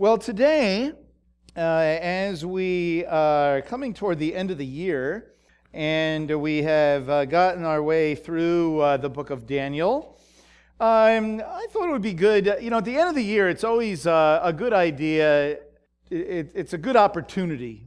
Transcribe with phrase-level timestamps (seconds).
[0.00, 0.92] Well, today,
[1.56, 5.32] uh, as we are coming toward the end of the year,
[5.74, 10.16] and we have uh, gotten our way through uh, the book of Daniel,
[10.78, 12.58] um, I thought it would be good.
[12.60, 15.58] You know, at the end of the year, it's always uh, a good idea,
[16.10, 17.84] it, it's a good opportunity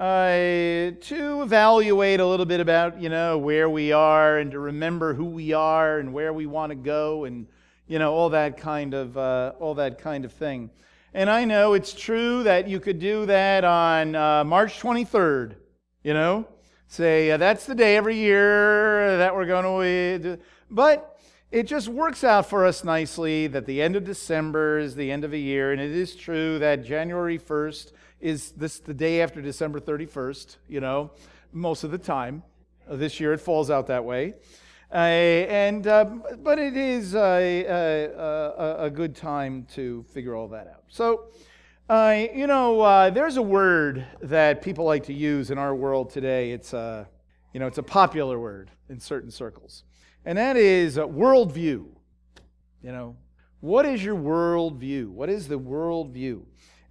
[0.00, 5.12] uh, to evaluate a little bit about, you know, where we are and to remember
[5.12, 7.46] who we are and where we want to go and,
[7.86, 10.70] you know, all that kind of, uh, all that kind of thing.
[11.12, 15.56] And I know it's true that you could do that on uh, March 23rd,
[16.04, 16.46] you know,
[16.86, 20.38] say uh, that's the day every year that we're going to,
[20.70, 21.18] but
[21.50, 25.24] it just works out for us nicely that the end of December is the end
[25.24, 27.90] of a year, and it is true that January 1st
[28.20, 31.10] is this the day after December 31st, you know,
[31.52, 32.44] most of the time.
[32.88, 34.34] This year it falls out that way.
[34.92, 36.04] Uh, and uh,
[36.38, 40.82] but it is a, a, a, good time to figure all that out.
[40.88, 41.26] So,
[41.88, 46.10] uh, you know, uh, there's a word that people like to use in our world
[46.10, 46.50] today.
[46.50, 47.08] It's a,
[47.54, 49.84] you know, it's a popular word in certain circles,
[50.24, 51.86] and that is worldview.
[52.82, 53.16] You know,
[53.60, 55.08] what is your worldview?
[55.08, 56.42] What is the worldview?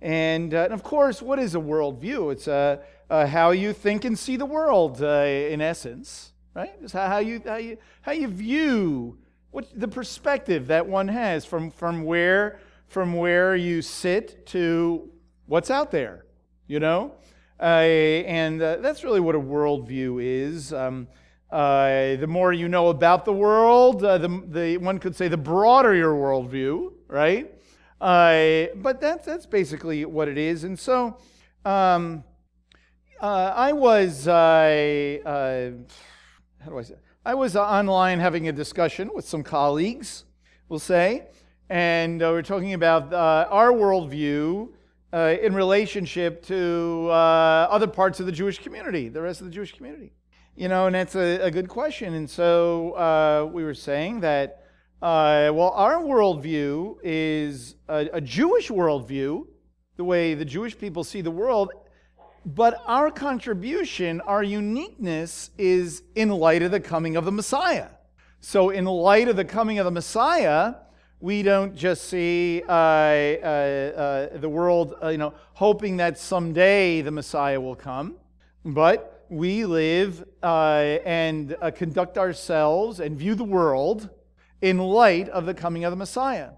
[0.01, 2.31] And, uh, and of course, what is a worldview?
[2.31, 2.77] It's uh,
[3.09, 6.71] uh, how you think and see the world, uh, in essence, right?
[6.81, 9.17] It's how, how, you, how, you, how you view
[9.51, 15.09] what, the perspective that one has from, from, where, from where you sit to
[15.45, 16.25] what's out there,
[16.67, 17.13] you know?
[17.59, 20.71] Uh, and uh, that's really what a worldview is.
[20.71, 21.07] Um,
[21.51, 26.13] the more you know about the world, the, the, one could say the broader your
[26.13, 27.53] worldview, right?
[27.99, 30.63] Uh, but that's, that's basically what it is.
[30.63, 31.17] And so
[31.65, 32.23] um,
[33.19, 35.71] uh, I was, uh, uh
[36.59, 36.95] how do I say?
[37.25, 40.25] I was online having a discussion with some colleagues,
[40.67, 41.27] we'll say,
[41.69, 44.69] and uh, we're talking about uh, our worldview
[45.13, 50.13] in relationship to other parts of the Jewish community, the rest of the Jewish community.
[50.55, 52.13] You know, and that's a, a good question.
[52.13, 54.59] And so we were saying that
[55.01, 59.47] uh, well, our worldview is a, a Jewish worldview,
[59.95, 61.71] the way the Jewish people see the world,
[62.55, 67.89] but our contribution, our uniqueness is in light of the coming of the Messiah.
[68.41, 70.75] So, in light of the coming of the Messiah,
[71.19, 72.75] we don't just see uh, uh,
[74.33, 78.15] uh, the world, uh, you know, hoping that someday the Messiah will come,
[78.65, 84.09] but we live uh, and uh, conduct ourselves and view the world
[84.61, 86.49] in light of the coming of the Messiah.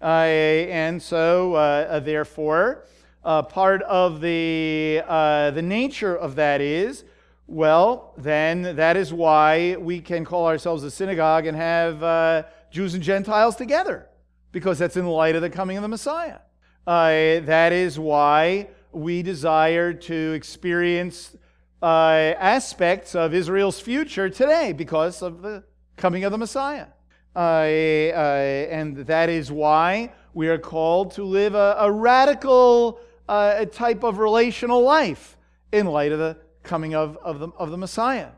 [0.00, 2.84] And so, therefore,
[3.24, 7.04] uh, part of the, uh, the nature of that is,
[7.46, 12.94] well, then that is why we can call ourselves a synagogue and have uh, Jews
[12.94, 14.08] and Gentiles together,
[14.52, 16.38] because that's in light of the coming of the Messiah.
[16.86, 21.36] Uh, that is why we desire to experience
[21.82, 25.64] aspects of Israel's future today, because of the
[25.96, 26.86] coming of the Messiah.
[27.34, 33.00] Uh, uh, and that is why we are called to live a, a radical
[33.30, 35.36] uh, a type of relational life
[35.70, 38.30] in light of the coming of, of, the, of the Messiah.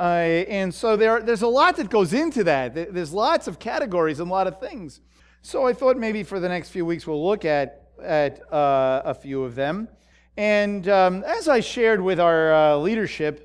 [0.00, 0.02] Uh,
[0.48, 2.74] and so there, there's a lot that goes into that.
[2.74, 5.00] There's lots of categories and a lot of things.
[5.42, 9.12] So I thought maybe for the next few weeks we'll look at, at uh, a
[9.12, 9.86] few of them.
[10.38, 13.44] And um, as I shared with our uh, leadership,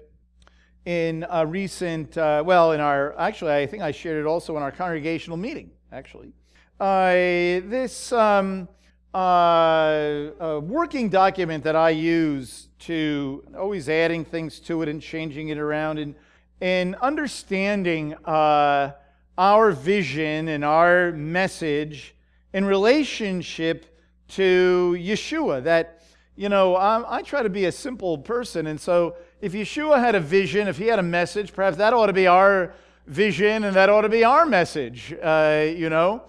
[0.86, 4.64] in a recent, uh, well, in our, actually, I think I shared it also in
[4.64, 6.34] our congregational meeting, actually.
[6.78, 8.68] Uh, this um,
[9.14, 15.58] uh, working document that I use to always adding things to it and changing it
[15.58, 16.16] around and,
[16.62, 18.92] and understanding uh,
[19.38, 22.16] our vision and our message
[22.54, 23.86] in relationship
[24.30, 25.64] to Yeshua.
[25.64, 26.04] That,
[26.36, 30.16] you know, I, I try to be a simple person, and so if Yeshua had
[30.16, 32.74] a vision, if he had a message, perhaps that ought to be our
[33.06, 36.24] vision and that ought to be our message, uh, you know,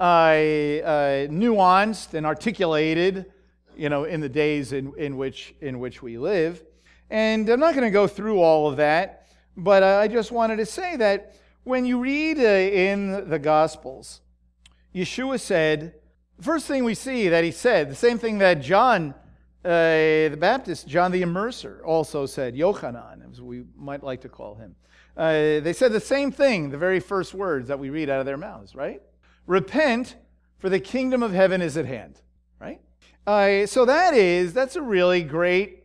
[0.00, 3.26] uh, uh, nuanced and articulated,
[3.76, 6.64] you know, in the days in, in, which, in which we live.
[7.10, 10.66] And I'm not going to go through all of that, but I just wanted to
[10.66, 14.22] say that when you read uh, in the Gospels,
[14.94, 15.94] Yeshua said,
[16.40, 19.14] first thing we see that he said, the same thing that John
[19.62, 24.54] uh, the Baptist, John the Immerser, also said, Yochanan, as we might like to call
[24.54, 24.74] him.
[25.16, 28.26] Uh, they said the same thing, the very first words that we read out of
[28.26, 29.02] their mouths, right?
[29.50, 30.14] Repent,
[30.58, 32.20] for the kingdom of heaven is at hand,
[32.60, 32.80] right?
[33.26, 35.82] Uh, so that is, that's a really great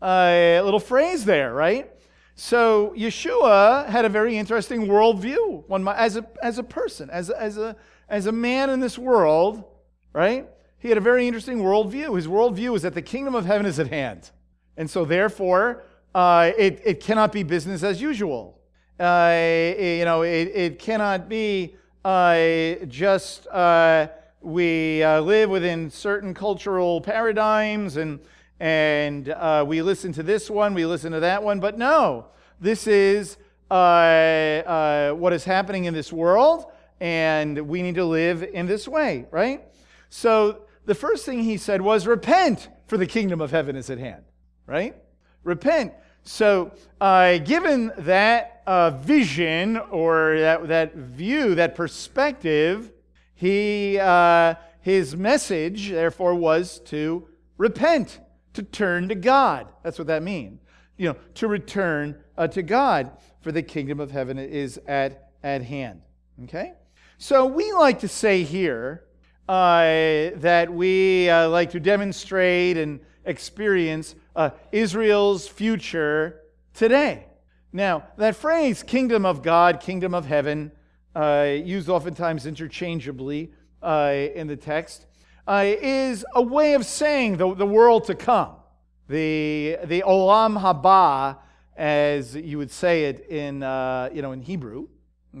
[0.00, 1.90] uh, little phrase there, right?
[2.36, 7.58] So Yeshua had a very interesting worldview one, as, a, as a person, as, as,
[7.58, 7.74] a,
[8.08, 9.64] as a man in this world,
[10.12, 10.48] right?
[10.82, 12.14] he had a very interesting worldview.
[12.14, 14.30] His worldview is that the kingdom of heaven is at hand.
[14.76, 18.60] And so, therefore, uh, it, it cannot be business as usual.
[19.00, 19.32] Uh,
[19.78, 24.08] you know, it, it cannot be uh, just uh,
[24.40, 28.18] we uh, live within certain cultural paradigms and,
[28.58, 31.60] and uh, we listen to this one, we listen to that one.
[31.60, 32.26] But no,
[32.60, 33.36] this is
[33.68, 36.66] what is happening in this world,
[37.00, 39.62] and we need to live in this way, right?
[40.10, 43.98] So, the first thing he said was, Repent, for the kingdom of heaven is at
[43.98, 44.24] hand,
[44.66, 44.96] right?
[45.44, 45.92] Repent.
[46.24, 52.92] So, uh, given that uh, vision or that, that view, that perspective,
[53.34, 57.26] he, uh, his message, therefore, was to
[57.58, 58.20] repent,
[58.54, 59.66] to turn to God.
[59.82, 60.60] That's what that means.
[60.96, 63.10] You know, to return uh, to God,
[63.40, 66.02] for the kingdom of heaven is at, at hand.
[66.44, 66.74] Okay?
[67.18, 69.02] So, we like to say here
[69.48, 76.40] uh, that we uh, like to demonstrate and experience uh, Israel's future
[76.74, 77.26] today.
[77.72, 80.72] Now, that phrase, kingdom of God, kingdom of heaven,
[81.14, 83.52] uh, used oftentimes interchangeably
[83.82, 85.06] uh, in the text,
[85.46, 88.56] uh, is a way of saying the, the world to come.
[89.08, 91.38] The, the olam haba,
[91.76, 94.88] as you would say it in, uh, you know, in Hebrew,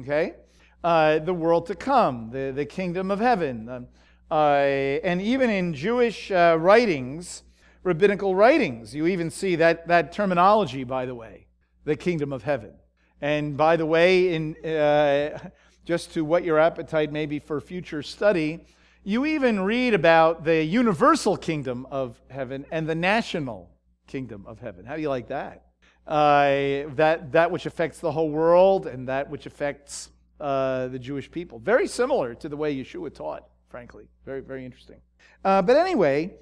[0.00, 0.34] okay?
[0.82, 3.68] Uh, the world to come, the, the kingdom of heaven.
[3.68, 3.86] Um,
[4.30, 7.42] and even in Jewish writings,
[7.82, 8.94] rabbinical writings.
[8.94, 11.46] You even see that, that terminology, by the way,
[11.84, 12.72] the kingdom of heaven.
[13.20, 15.38] And by the way, in, uh,
[15.84, 18.66] just to what your appetite may be for future study,
[19.04, 23.70] you even read about the universal kingdom of heaven and the national
[24.06, 24.84] kingdom of heaven.
[24.84, 25.66] How do you like that?
[26.06, 31.30] Uh, that, that which affects the whole world and that which affects uh, the Jewish
[31.30, 31.58] people.
[31.60, 34.08] Very similar to the way Yeshua taught, frankly.
[34.24, 35.00] Very, very interesting.
[35.44, 36.34] Uh, but anyway,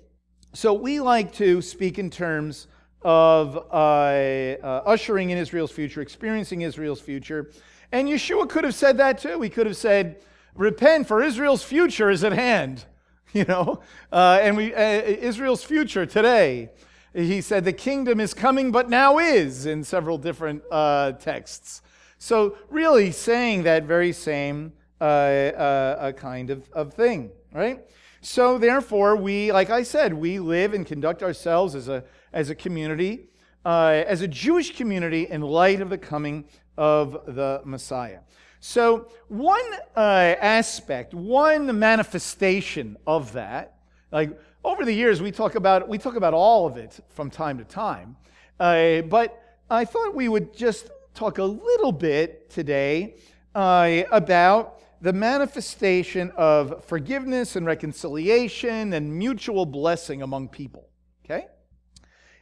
[0.53, 2.67] so we like to speak in terms
[3.03, 7.51] of uh, uh, ushering in Israel's future, experiencing Israel's future.
[7.93, 9.41] And Yeshua could have said that too.
[9.41, 10.21] He could have said,
[10.55, 12.85] Repent, for Israel's future is at hand.
[13.33, 13.81] You know,
[14.11, 16.71] uh, and we, uh, Israel's future today.
[17.15, 21.81] He said, The kingdom is coming, but now is, in several different uh, texts.
[22.19, 27.85] So, really saying that very same uh, kind of, of thing, right?
[28.23, 32.55] So, therefore, we, like I said, we live and conduct ourselves as a, as a
[32.55, 33.31] community,
[33.65, 36.45] uh, as a Jewish community in light of the coming
[36.77, 38.19] of the Messiah.
[38.61, 39.65] So, one
[39.97, 43.79] uh, aspect, one manifestation of that,
[44.13, 47.57] like over the years, we talk about, we talk about all of it from time
[47.57, 48.17] to time,
[48.59, 53.15] uh, but I thought we would just talk a little bit today
[53.55, 60.89] uh, about the manifestation of forgiveness and reconciliation and mutual blessing among people.
[61.25, 61.47] Okay?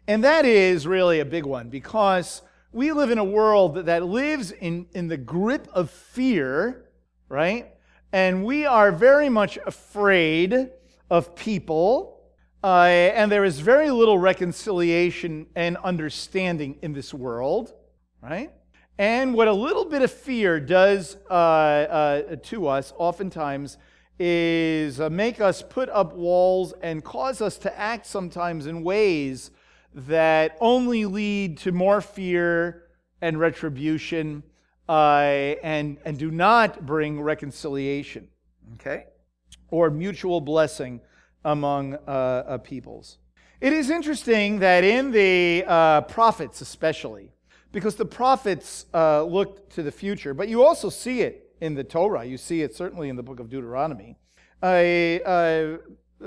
[0.07, 4.51] And that is really a big one because we live in a world that lives
[4.51, 6.91] in, in the grip of fear,
[7.29, 7.73] right?
[8.13, 10.71] And we are very much afraid
[11.11, 12.21] of people.
[12.63, 17.73] Uh, and there is very little reconciliation and understanding in this world,
[18.21, 18.51] right?
[18.99, 23.79] And what a little bit of fear does uh, uh, to us, oftentimes,
[24.19, 29.53] is uh, make us put up walls and cause us to act sometimes in ways
[29.95, 32.89] that only lead to more fear
[33.21, 34.43] and retribution
[34.89, 38.27] uh, and, and do not bring reconciliation,
[38.75, 39.05] okay?
[39.71, 41.01] Or mutual blessing
[41.45, 43.19] among uh, uh, peoples.
[43.61, 45.63] It is interesting that in the
[46.09, 47.31] prophets, especially,
[47.73, 51.85] because the prophets uh, looked to the future, but you also see it in the
[51.85, 52.25] Torah.
[52.25, 54.17] You see it certainly in the book of Deuteronomy.
[54.63, 55.77] Uh,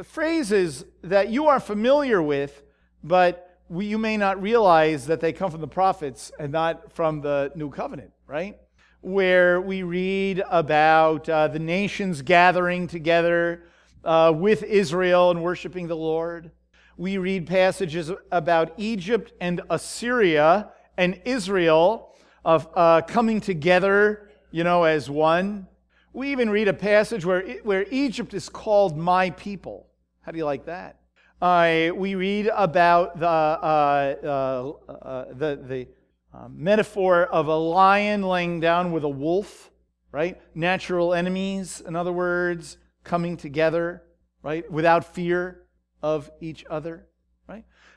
[0.04, 2.64] phrases that you are familiar with,
[3.04, 7.22] but we, you may not realize that they come from the prophets and not from
[7.22, 8.58] the new covenant, right?
[9.02, 13.64] Where we read about uh, the nations gathering together
[14.04, 16.52] uh, with Israel and worshiping the Lord.
[16.98, 24.84] We read passages about Egypt and Assyria and Israel of uh, coming together, you know,
[24.84, 25.68] as one.
[26.14, 29.88] We even read a passage where, where Egypt is called my people.
[30.22, 30.98] How do you like that?
[31.42, 35.88] Uh, we read about the, uh, uh, uh the, the
[36.34, 39.72] uh, metaphor of a lion laying down with a wolf,
[40.12, 40.40] right?
[40.54, 44.04] Natural enemies, in other words, coming together,
[44.44, 44.70] right?
[44.72, 45.64] Without fear
[46.02, 47.08] of each other.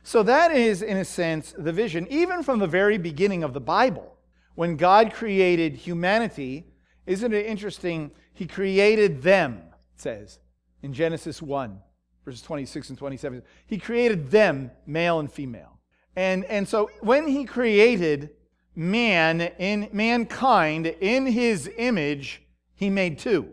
[0.04, 3.60] So, that is, in a sense, the vision, even from the very beginning of the
[3.60, 4.16] Bible.
[4.54, 6.66] When God created humanity,
[7.06, 8.12] isn't it interesting?
[8.32, 9.62] He created them,
[9.94, 10.38] it says
[10.84, 11.80] in Genesis 1.
[12.24, 13.42] verses 26 and 27.
[13.66, 15.80] He created them, male and female.
[16.14, 18.30] And, and so when he created
[18.76, 22.42] man in mankind in his image,
[22.74, 23.48] he made two.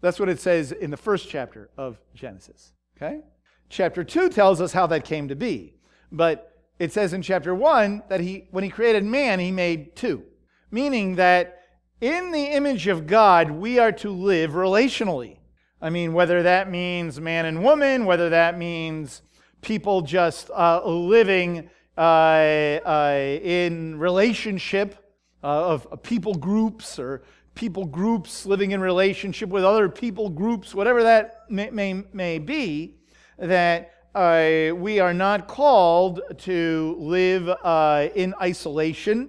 [0.00, 2.72] That's what it says in the first chapter of Genesis.
[2.96, 3.20] Okay?
[3.68, 5.75] Chapter 2 tells us how that came to be.
[6.10, 10.24] But it says in chapter 1 that he when he created man, he made two.
[10.70, 11.62] Meaning that
[12.00, 15.38] in the image of God, we are to live relationally.
[15.80, 19.22] I mean, whether that means man and woman, whether that means
[19.62, 24.96] people just uh, living uh, uh, in relationship
[25.42, 27.22] uh, of, people groups or
[27.54, 32.96] people groups living in relationship with other people groups, whatever that may, may, may be,
[33.38, 39.28] that uh, we are not called to live uh, in isolation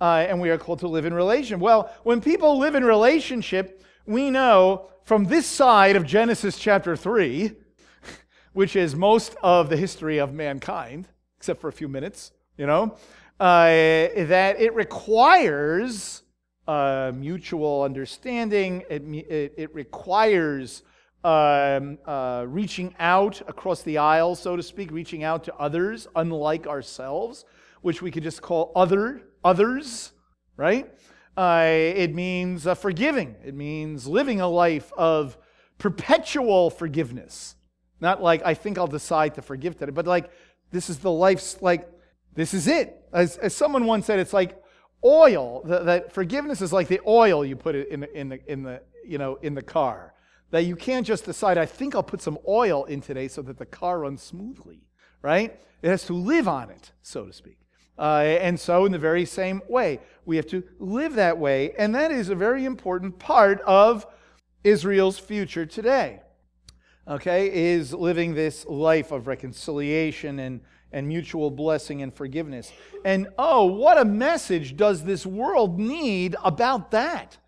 [0.00, 1.58] uh, and we are called to live in relation.
[1.58, 7.50] Well, when people live in relationship, we know from this side of Genesis chapter 3,
[8.52, 12.96] which is most of the history of mankind, except for a few minutes, you know,
[13.40, 16.22] uh, that it requires
[16.68, 20.84] uh, mutual understanding, it, it, it requires
[21.24, 26.66] um, uh, reaching out across the aisle, so to speak, reaching out to others, unlike
[26.66, 27.44] ourselves,
[27.82, 30.12] which we could just call other others,
[30.56, 30.92] right?
[31.36, 33.36] Uh, it means uh, forgiving.
[33.44, 35.36] It means living a life of
[35.78, 37.54] perpetual forgiveness.
[38.00, 40.30] Not like I think I'll decide to forgive today, but like
[40.70, 41.88] this is the life's like
[42.34, 42.96] this is it.
[43.12, 44.60] As, as someone once said, it's like
[45.04, 45.62] oil.
[45.64, 49.36] That, forgiveness is like the oil you put in in the in the you know
[49.36, 50.14] in the car.
[50.50, 53.58] That you can't just decide I think I'll put some oil in today so that
[53.58, 54.80] the car runs smoothly,
[55.22, 55.58] right?
[55.82, 57.58] It has to live on it, so to speak.
[57.98, 61.72] Uh, and so, in the very same way, we have to live that way.
[61.72, 64.06] And that is a very important part of
[64.62, 66.20] Israel's future today.
[67.08, 70.60] Okay, is living this life of reconciliation and,
[70.92, 72.70] and mutual blessing and forgiveness.
[73.04, 77.38] And oh, what a message does this world need about that?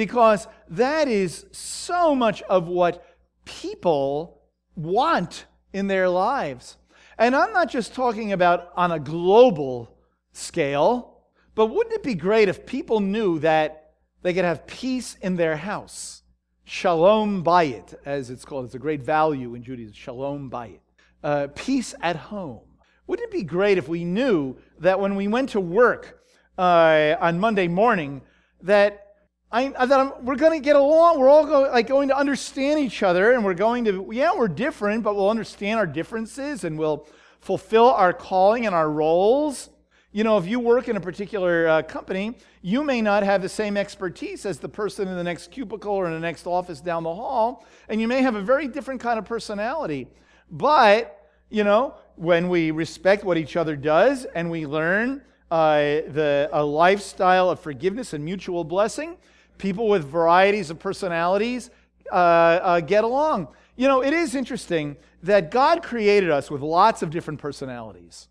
[0.00, 3.04] Because that is so much of what
[3.44, 4.40] people
[4.74, 6.78] want in their lives.
[7.18, 9.94] And I'm not just talking about on a global
[10.32, 11.18] scale.
[11.54, 13.90] But wouldn't it be great if people knew that
[14.22, 16.22] they could have peace in their house?
[16.64, 18.64] Shalom bayit, as it's called.
[18.64, 19.92] It's a great value in Judaism.
[19.92, 20.80] Shalom bayit.
[21.22, 22.62] Uh, peace at home.
[23.06, 26.22] Wouldn't it be great if we knew that when we went to work
[26.56, 28.22] uh, on Monday morning,
[28.62, 29.09] that
[29.52, 31.18] I, that I'm, we're going to get along.
[31.18, 34.48] We're all go, like going to understand each other, and we're going to yeah, we're
[34.48, 37.06] different, but we'll understand our differences, and we'll
[37.40, 39.70] fulfill our calling and our roles.
[40.12, 43.48] You know, if you work in a particular uh, company, you may not have the
[43.48, 47.02] same expertise as the person in the next cubicle or in the next office down
[47.02, 50.08] the hall, and you may have a very different kind of personality.
[50.50, 56.48] But, you know, when we respect what each other does and we learn uh, the,
[56.52, 59.16] a lifestyle of forgiveness and mutual blessing,
[59.60, 61.70] people with varieties of personalities
[62.10, 63.48] uh, uh get along.
[63.76, 68.28] You know, it is interesting that God created us with lots of different personalities,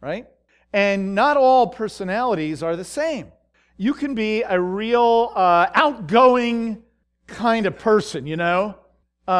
[0.00, 0.26] right?
[0.72, 3.32] And not all personalities are the same.
[3.76, 6.82] You can be a real uh, outgoing
[7.26, 8.76] kind of person, you know,
[9.26, 9.30] uh,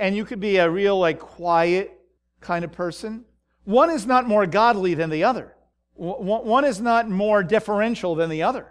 [0.00, 1.98] and you could be a real, like, quiet
[2.40, 3.24] kind of person.
[3.64, 5.54] One is not more godly than the other,
[5.94, 8.66] one is not more deferential than the other.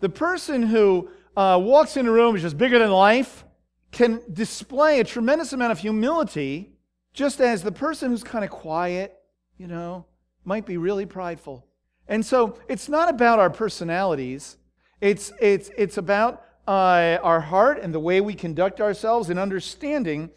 [0.00, 3.44] The person who uh, walks in a room is just bigger than life
[3.92, 6.72] can display a tremendous amount of humility,
[7.14, 9.16] just as the person who's kind of quiet,
[9.56, 10.04] you know,
[10.44, 11.66] might be really prideful.
[12.08, 14.56] And so it's not about our personalities,
[15.00, 20.30] it's, it's, it's about uh, our heart and the way we conduct ourselves and understanding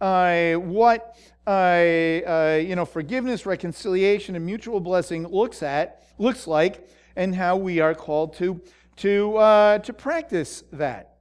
[0.00, 6.88] uh, what uh, uh, you know forgiveness, reconciliation, and mutual blessing looks at looks like,
[7.16, 8.60] and how we are called to
[8.98, 11.18] to uh, to practice that.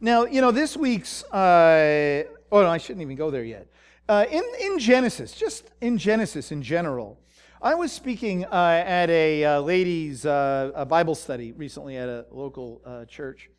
[0.00, 3.68] Now, you know, this week's uh, oh no, I shouldn't even go there yet.
[4.08, 7.20] in in Genesis, just in Genesis in general,
[7.62, 12.24] I was speaking uh, at a uh, ladies' uh, a Bible study recently at a
[12.30, 13.50] local uh, church,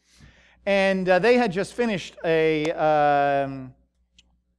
[0.66, 3.76] and uh, they had just finished a, um,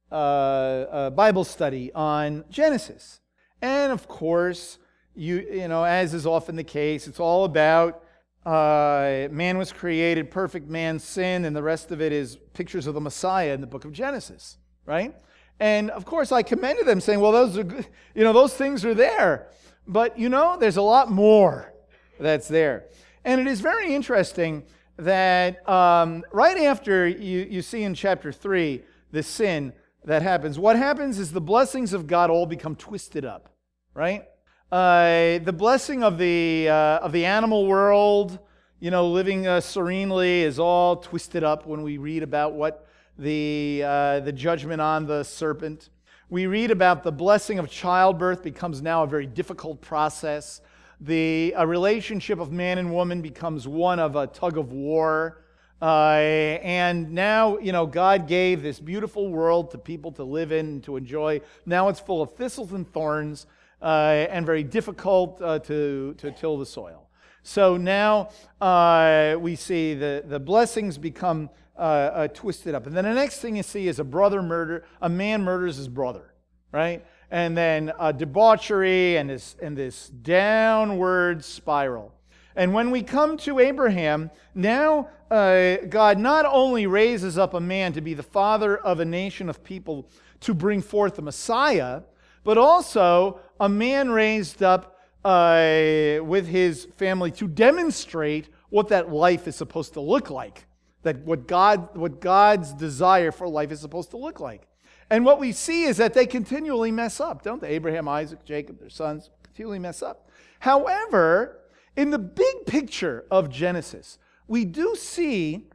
[0.09, 3.19] uh, a, Bible study on Genesis.
[3.61, 4.77] And of course,
[5.13, 8.02] you you know, as is often the case, it's all about
[8.51, 13.01] man was created, perfect man sinned, and the rest of it is pictures of the
[13.01, 15.15] Messiah in the book of Genesis, right?
[15.59, 17.87] And of course, I commended them, saying, well, those are good.
[18.15, 19.47] You know, those things are there.
[19.87, 21.73] But you know, there's a lot more
[22.19, 22.85] that's there.
[23.25, 24.63] And it is very interesting
[24.97, 29.73] that um, right after you, you see in chapter 3 the sin,
[30.05, 30.59] that happens.
[30.59, 33.49] What happens is the blessings of God all become twisted up,
[33.93, 34.25] right?
[34.73, 38.39] Uh, the blessing of the, uh, of the animal world,
[38.79, 42.87] you know, living uh, serenely is all twisted up when we read about what
[43.19, 45.91] the, uh, the judgment on the serpent.
[46.31, 50.59] We read about the blessing of childbirth becomes now a very difficult process.
[50.99, 55.43] The a relationship of man and woman becomes one of a tug of war.
[55.83, 56.15] Uh,
[56.63, 60.97] and now, you know, God gave this beautiful world to people to live in to
[60.97, 61.41] enjoy.
[61.63, 63.45] Now it's full of thistles and thorns
[63.83, 67.09] uh, and very difficult uh, to, to till the soil.
[67.43, 68.29] So now
[68.61, 72.87] uh, we see the, the blessings become uh, uh, twisted up.
[72.87, 75.89] And then the next thing you see is a brother murder, a man murders his
[75.89, 76.33] brother,
[76.71, 77.05] right?
[77.29, 82.13] And then debauchery and this, and this downward spiral.
[82.55, 87.93] And when we come to Abraham, now uh, God not only raises up a man
[87.93, 90.07] to be the father of a nation of people
[90.41, 92.03] to bring forth the Messiah,
[92.43, 99.47] but also a man raised up uh, with his family to demonstrate what that life
[99.47, 100.65] is supposed to look like
[101.03, 104.67] that what, God, what God's desire for life is supposed to look like.
[105.09, 107.69] And what we see is that they continually mess up, don't they?
[107.69, 110.29] Abraham, Isaac, Jacob, their sons continually mess up.
[110.59, 111.59] However,
[111.95, 114.17] in the big picture of Genesis,
[114.47, 115.67] we do see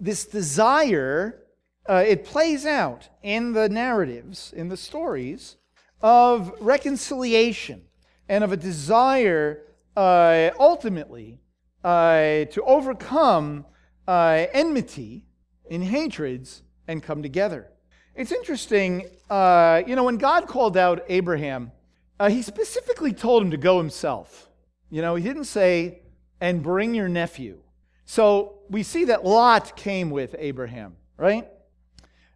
[0.00, 1.42] this desire,
[1.88, 5.56] uh, it plays out in the narratives, in the stories,
[6.02, 7.82] of reconciliation
[8.28, 9.62] and of a desire
[9.96, 11.40] uh, ultimately
[11.84, 13.64] uh, to overcome
[14.06, 15.24] uh, enmity,
[15.68, 17.68] in hatreds, and come together.
[18.14, 21.72] It's interesting, uh, you know, when God called out Abraham,
[22.18, 24.48] uh, he specifically told him to go himself.
[24.90, 26.02] You know, he didn't say,
[26.40, 27.58] and bring your nephew.
[28.04, 31.48] So we see that Lot came with Abraham, right?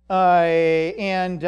[0.09, 0.43] Uh,
[0.99, 1.45] and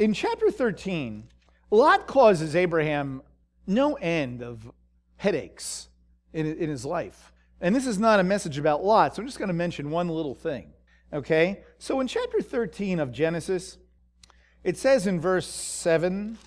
[0.00, 1.28] in chapter 13,
[1.70, 3.22] Lot causes Abraham
[3.66, 4.72] no end of
[5.16, 5.88] headaches
[6.32, 7.32] in, in his life.
[7.60, 10.08] And this is not a message about Lot, so I'm just going to mention one
[10.08, 10.72] little thing.
[11.12, 11.62] Okay?
[11.78, 13.76] So in chapter 13 of Genesis,
[14.64, 16.38] it says in verse 7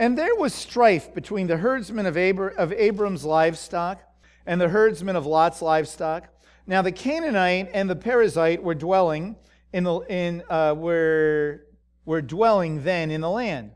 [0.00, 4.02] And there was strife between the herdsmen of, Abr- of Abram's livestock
[4.44, 6.28] and the herdsmen of Lot's livestock.
[6.66, 9.36] Now the Canaanite and the Perizzite were dwelling
[9.72, 11.67] in the in uh, were
[12.08, 13.70] were dwelling then in the land.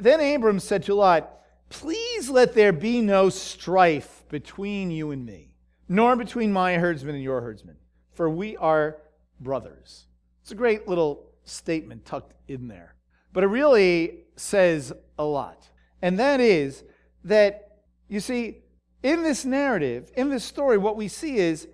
[0.00, 1.30] Then Abram said to Lot,
[1.68, 5.54] Please let there be no strife between you and me
[5.88, 7.76] nor between my herdsmen and your herdsmen,
[8.12, 8.98] for we are
[9.38, 10.06] brothers.
[10.42, 12.96] It's a great little statement tucked in there.
[13.32, 15.68] But it really says a lot.
[16.02, 16.82] And that is
[17.22, 18.58] that, you see,
[19.04, 21.68] in this narrative, in this story, what we see is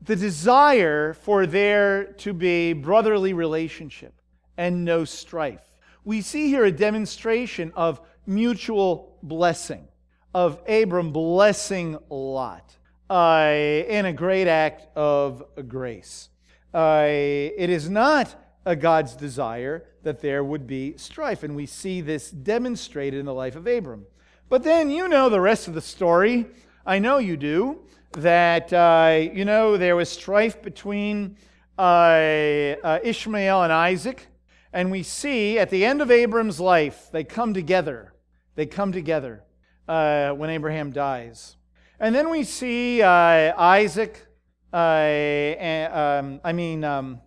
[0.00, 4.17] the desire for there to be brotherly relationship
[4.58, 5.62] and no strife.
[6.04, 9.88] We see here a demonstration of mutual blessing,
[10.34, 12.76] of Abram blessing Lot
[13.08, 13.50] uh,
[13.88, 16.28] in a great act of grace.
[16.74, 18.34] Uh, it is not
[18.66, 23.34] a God's desire that there would be strife, and we see this demonstrated in the
[23.34, 24.04] life of Abram.
[24.48, 26.46] But then you know the rest of the story.
[26.84, 27.80] I know you do.
[28.12, 31.36] That, uh, you know, there was strife between
[31.78, 34.26] uh, uh, Ishmael and Isaac.
[34.72, 38.14] And we see at the end of Abram's life, they come together.
[38.54, 39.44] They come together
[39.86, 41.56] uh, when Abraham dies.
[42.00, 43.08] And then we see uh,
[43.56, 44.26] Isaac,
[44.72, 47.20] uh, um, I mean, um,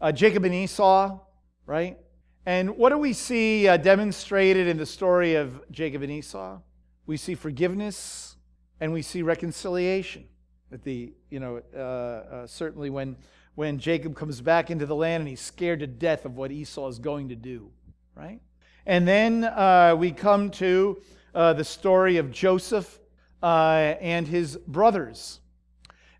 [0.00, 1.18] uh, Jacob and Esau,
[1.66, 1.96] right?
[2.44, 6.58] And what do we see uh, demonstrated in the story of Jacob and Esau?
[7.06, 8.36] We see forgiveness
[8.80, 10.24] and we see reconciliation.
[10.72, 13.16] At the, you know, uh, certainly when,
[13.54, 16.88] when Jacob comes back into the land and he's scared to death of what Esau
[16.88, 17.70] is going to do,
[18.14, 18.40] right?
[18.86, 21.00] And then we come to
[21.34, 23.00] the story of Joseph
[23.42, 25.40] uh, and his brothers.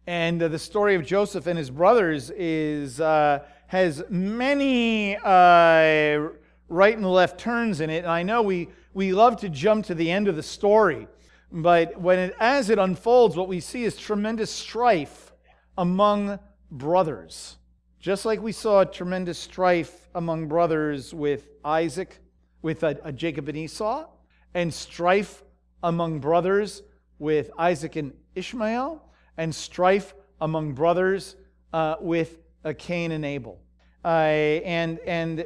[0.07, 6.31] And uh, the story of Joseph and his brothers is, uh, has many uh,
[6.69, 7.99] right and left turns in it.
[7.99, 11.07] And I know we, we love to jump to the end of the story,
[11.53, 15.33] but when it, as it unfolds, what we see is tremendous strife
[15.77, 16.39] among
[16.71, 17.57] brothers.
[17.99, 22.19] Just like we saw tremendous strife among brothers with Isaac,
[22.63, 24.07] with uh, Jacob and Esau,
[24.55, 25.43] and strife
[25.83, 26.83] among brothers
[27.19, 29.05] with Isaac and Ishmael,
[29.37, 31.37] and strife among brothers
[31.73, 33.61] uh, with uh, Cain and Abel.
[34.05, 35.45] Uh, and, and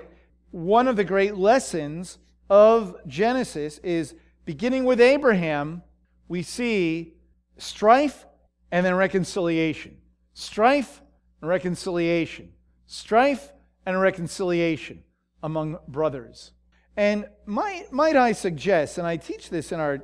[0.51, 5.83] one of the great lessons of Genesis is beginning with Abraham,
[6.29, 7.15] we see
[7.59, 8.27] strife
[8.71, 9.97] and then reconciliation.
[10.35, 11.01] Strife
[11.45, 12.49] and reconciliation.
[12.87, 13.53] Strife
[13.85, 15.05] and reconciliation
[15.43, 16.53] among brothers.
[16.97, 20.03] And might, might I suggest, and I teach this in our,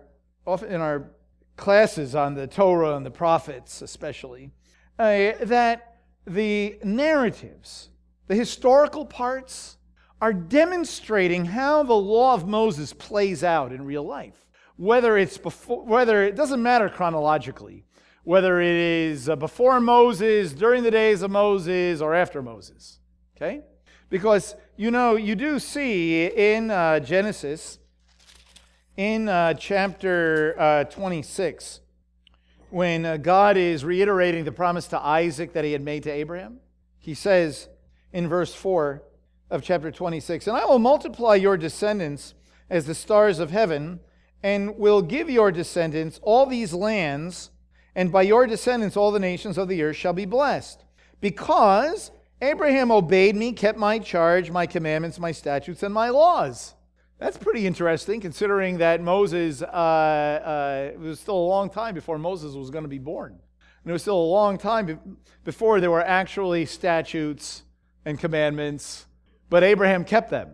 [0.69, 1.13] in our
[1.57, 4.51] classes on the Torah and the prophets especially,
[4.99, 7.89] uh, that the narratives,
[8.27, 9.79] the historical parts,
[10.21, 14.47] are demonstrating how the law of Moses plays out in real life.
[14.77, 17.87] Whether it's before, whether it doesn't matter chronologically,
[18.25, 22.99] whether it is uh, before Moses, during the days of Moses, or after Moses.
[23.37, 23.63] Okay?
[24.09, 27.79] Because, you know, you do see in uh, Genesis,
[28.97, 31.81] in uh, chapter uh, 26,
[32.71, 36.61] when uh, God is reiterating the promise to Isaac that he had made to Abraham,
[36.99, 37.69] he says
[38.13, 39.03] in verse 4
[39.51, 42.35] of chapter 26 And I will multiply your descendants
[42.71, 44.01] as the stars of heaven,
[44.43, 47.51] and will give your descendants all these lands,
[47.95, 50.85] and by your descendants all the nations of the earth shall be blessed.
[51.21, 56.75] Because Abraham obeyed me, kept my charge, my commandments, my statutes, and my laws.
[57.19, 62.19] That's pretty interesting, considering that Moses, uh, uh, it was still a long time before
[62.19, 63.33] Moses was going to be born.
[63.33, 64.99] And it was still a long time be-
[65.45, 67.63] before there were actually statutes
[68.07, 69.07] and commandments,
[69.51, 70.53] but Abraham kept them.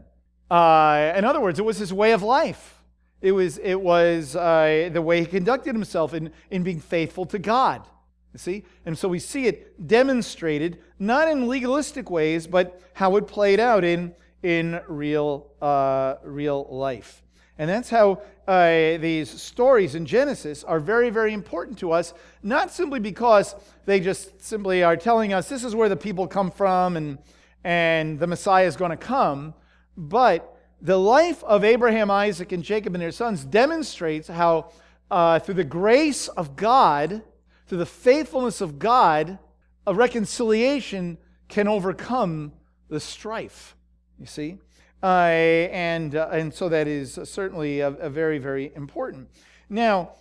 [0.51, 2.76] Uh, in other words, it was his way of life.
[3.21, 7.39] It was, it was uh, the way he conducted himself in, in being faithful to
[7.39, 7.87] God.
[8.33, 8.65] You see?
[8.85, 13.83] And so we see it demonstrated, not in legalistic ways, but how it played out
[13.83, 17.23] in, in real, uh, real life.
[17.59, 22.71] And that's how uh, these stories in Genesis are very, very important to us, not
[22.71, 23.55] simply because
[23.87, 27.19] they just simply are telling us this is where the people come from and,
[27.65, 29.55] and the Messiah is going to come,
[29.97, 34.73] but the life of Abraham, Isaac, and Jacob and their sons demonstrates how,
[35.11, 37.23] uh, through the grace of God,
[37.67, 39.39] through the faithfulness of God,
[39.87, 42.53] a reconciliation can overcome
[42.89, 43.77] the strife.
[44.19, 44.59] You see?
[45.03, 45.29] Uh,
[45.71, 49.29] and, uh, and so that is certainly a, a, very, very important.
[49.69, 50.13] Now,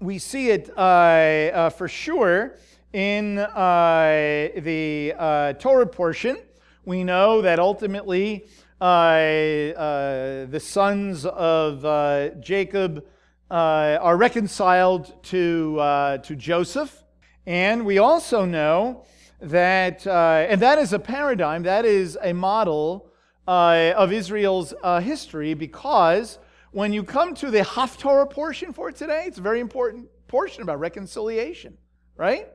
[0.00, 2.56] we see it uh, uh for sure
[2.92, 6.38] in uh, the Torah portion.
[6.84, 8.46] We know that ultimately
[8.82, 13.04] the sons of Jacob
[13.52, 17.04] uh, are reconciled to, uh, to Joseph.
[17.44, 19.04] And we also know
[19.40, 23.10] that, uh, and that is a paradigm, that is a model
[23.46, 26.38] uh, of Israel's uh, history because
[26.70, 30.80] when you come to the Haftorah portion for today, it's a very important portion about
[30.80, 31.76] reconciliation,
[32.16, 32.48] right?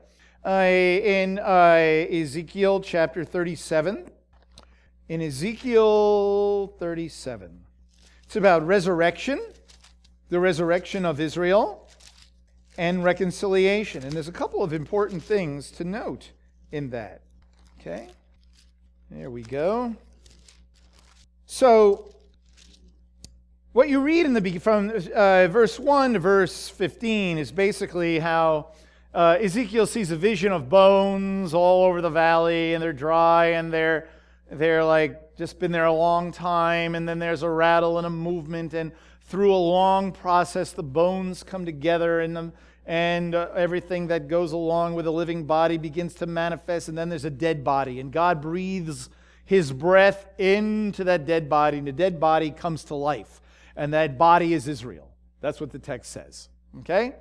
[0.44, 4.10] Uh, in Ezekiel chapter 37,
[5.08, 7.64] in Ezekiel 37,
[8.24, 9.40] it's about resurrection
[10.28, 11.88] the resurrection of Israel,
[12.76, 14.04] and reconciliation.
[14.04, 16.30] And there's a couple of important things to note
[16.70, 17.22] in that.
[17.80, 18.08] Okay?
[19.10, 19.96] There we go.
[21.46, 22.14] So,
[23.72, 28.72] what you read in the from uh, verse 1 to verse 15 is basically how
[29.14, 33.72] uh, Ezekiel sees a vision of bones all over the valley, and they're dry, and
[33.72, 34.08] they're
[34.50, 38.10] they're like just been there a long time, and then there's a rattle and a
[38.10, 42.52] movement, and through a long process, the bones come together and, the,
[42.86, 47.10] and uh, everything that goes along with a living body begins to manifest, and then
[47.10, 48.00] there's a dead body.
[48.00, 49.10] And God breathes
[49.44, 53.42] his breath into that dead body, and the dead body comes to life.
[53.76, 55.10] And that body is Israel.
[55.40, 56.48] That's what the text says.
[56.80, 57.14] Okay?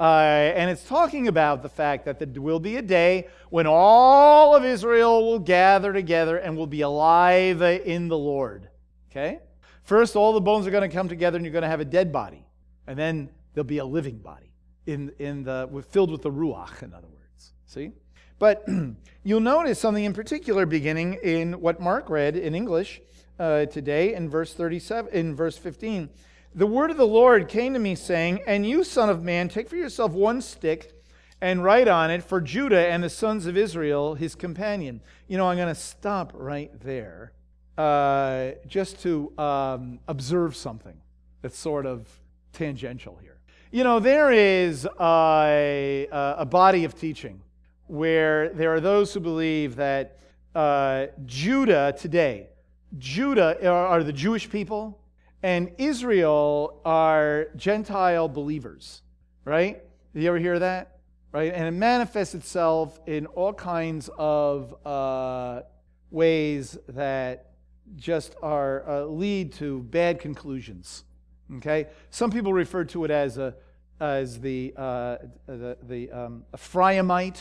[0.00, 4.56] Uh, and it's talking about the fact that there will be a day when all
[4.56, 8.68] of Israel will gather together and will be alive in the Lord.
[9.10, 9.40] Okay?
[9.84, 11.84] First, all the bones are going to come together and you're going to have a
[11.84, 12.44] dead body.
[12.86, 14.52] And then there'll be a living body
[14.86, 17.52] in, in the, filled with the Ruach, in other words.
[17.66, 17.92] See?
[18.38, 18.66] But
[19.24, 23.00] you'll notice something in particular beginning in what Mark read in English
[23.38, 26.08] uh, today in verse 37, in verse 15.
[26.54, 29.70] The word of the Lord came to me saying, And you, son of man, take
[29.70, 30.92] for yourself one stick
[31.40, 35.00] and write on it for Judah and the sons of Israel, his companion.
[35.28, 37.32] You know, I'm going to stop right there
[37.78, 41.00] uh, just to um, observe something
[41.40, 42.06] that's sort of
[42.52, 43.38] tangential here.
[43.70, 47.40] You know, there is a, a body of teaching
[47.86, 50.18] where there are those who believe that
[50.54, 52.50] uh, Judah today,
[52.98, 55.01] Judah are, are the Jewish people,
[55.42, 59.02] and Israel are Gentile believers,
[59.44, 59.82] right?
[60.14, 60.98] Did you ever hear that?
[61.32, 61.52] Right?
[61.52, 65.62] And it manifests itself in all kinds of uh,
[66.10, 67.52] ways that
[67.96, 71.04] just are uh, lead to bad conclusions.
[71.56, 73.54] Okay, some people refer to it as a
[74.00, 77.40] as the uh, the, the um, Ephraimite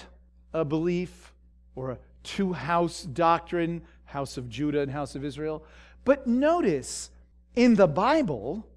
[0.67, 1.33] belief
[1.75, 3.81] or a two house doctrine.
[4.11, 5.63] house of Judah and house of Israel.
[6.03, 7.09] But notice
[7.55, 8.67] in the Bible,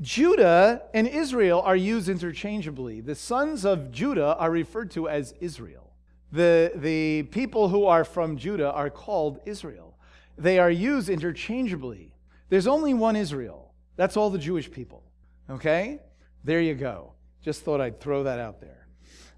[0.00, 3.00] Judah and Israel are used interchangeably.
[3.00, 5.92] The sons of Judah are referred to as Israel.
[6.30, 9.98] The, the people who are from Judah are called Israel.
[10.36, 12.14] They are used interchangeably.
[12.48, 13.72] There's only one Israel.
[13.96, 15.02] That's all the Jewish people.
[15.50, 16.00] Okay?
[16.44, 17.14] There you go.
[17.42, 18.86] Just thought I'd throw that out there.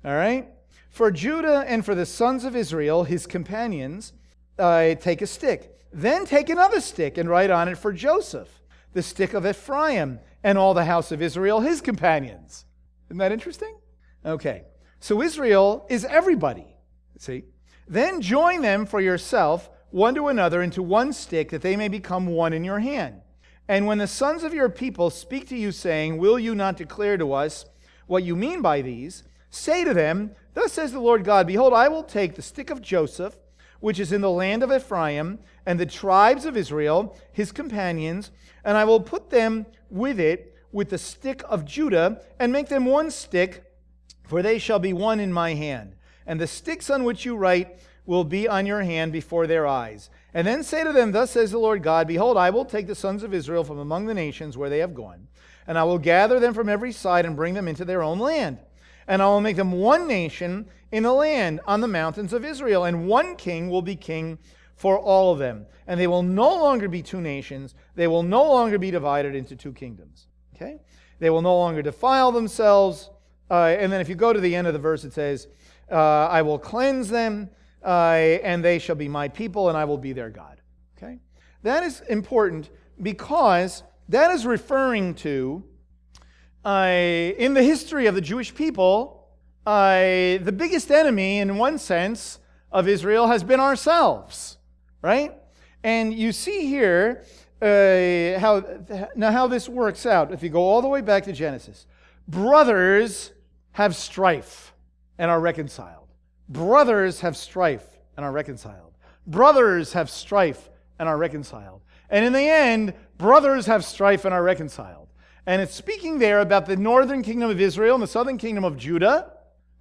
[0.04, 0.48] All right?
[0.90, 4.12] For Judah and for the sons of Israel, his companions,
[4.58, 5.79] uh, take a stick.
[5.92, 8.60] Then take another stick and write on it for Joseph,
[8.92, 12.64] the stick of Ephraim, and all the house of Israel, his companions.
[13.08, 13.76] Isn't that interesting?
[14.24, 14.64] Okay.
[15.00, 16.76] So Israel is everybody.
[17.18, 17.44] See?
[17.88, 22.26] Then join them for yourself, one to another, into one stick, that they may become
[22.26, 23.20] one in your hand.
[23.66, 27.16] And when the sons of your people speak to you, saying, Will you not declare
[27.16, 27.64] to us
[28.06, 29.24] what you mean by these?
[29.50, 32.82] Say to them, Thus says the Lord God, Behold, I will take the stick of
[32.82, 33.36] Joseph,
[33.80, 38.30] which is in the land of Ephraim, and the tribes of Israel, his companions,
[38.64, 42.86] and I will put them with it, with the stick of Judah, and make them
[42.86, 43.64] one stick,
[44.24, 45.96] for they shall be one in my hand.
[46.26, 50.10] And the sticks on which you write will be on your hand before their eyes.
[50.32, 52.94] And then say to them, Thus says the Lord God, Behold, I will take the
[52.94, 55.26] sons of Israel from among the nations where they have gone,
[55.66, 58.58] and I will gather them from every side and bring them into their own land
[59.10, 62.84] and I will make them one nation in the land on the mountains of Israel,
[62.84, 64.38] and one king will be king
[64.74, 65.66] for all of them.
[65.86, 69.56] And they will no longer be two nations, they will no longer be divided into
[69.56, 70.26] two kingdoms.
[70.54, 70.80] Okay?
[71.18, 73.10] They will no longer defile themselves.
[73.50, 75.48] Uh, and then if you go to the end of the verse, it says,
[75.90, 77.50] uh, I will cleanse them,
[77.84, 77.88] uh,
[78.42, 80.60] and they shall be my people, and I will be their God.
[80.96, 81.18] Okay?
[81.62, 82.70] That is important
[83.02, 85.64] because that is referring to
[86.64, 86.88] uh,
[87.38, 89.19] in the history of the Jewish people,
[89.66, 92.38] uh, the biggest enemy, in one sense,
[92.72, 94.58] of Israel has been ourselves,
[95.02, 95.34] right?
[95.82, 97.24] And you see here
[97.60, 98.64] uh, how
[99.16, 100.32] now how this works out.
[100.32, 101.86] If you go all the way back to Genesis,
[102.28, 103.32] brothers
[103.72, 104.72] have strife
[105.18, 106.08] and are reconciled.
[106.48, 108.94] Brothers have strife and are reconciled.
[109.26, 111.82] Brothers have strife and are reconciled.
[112.08, 115.08] And in the end, brothers have strife and are reconciled.
[115.46, 118.76] And it's speaking there about the northern kingdom of Israel and the southern kingdom of
[118.76, 119.32] Judah,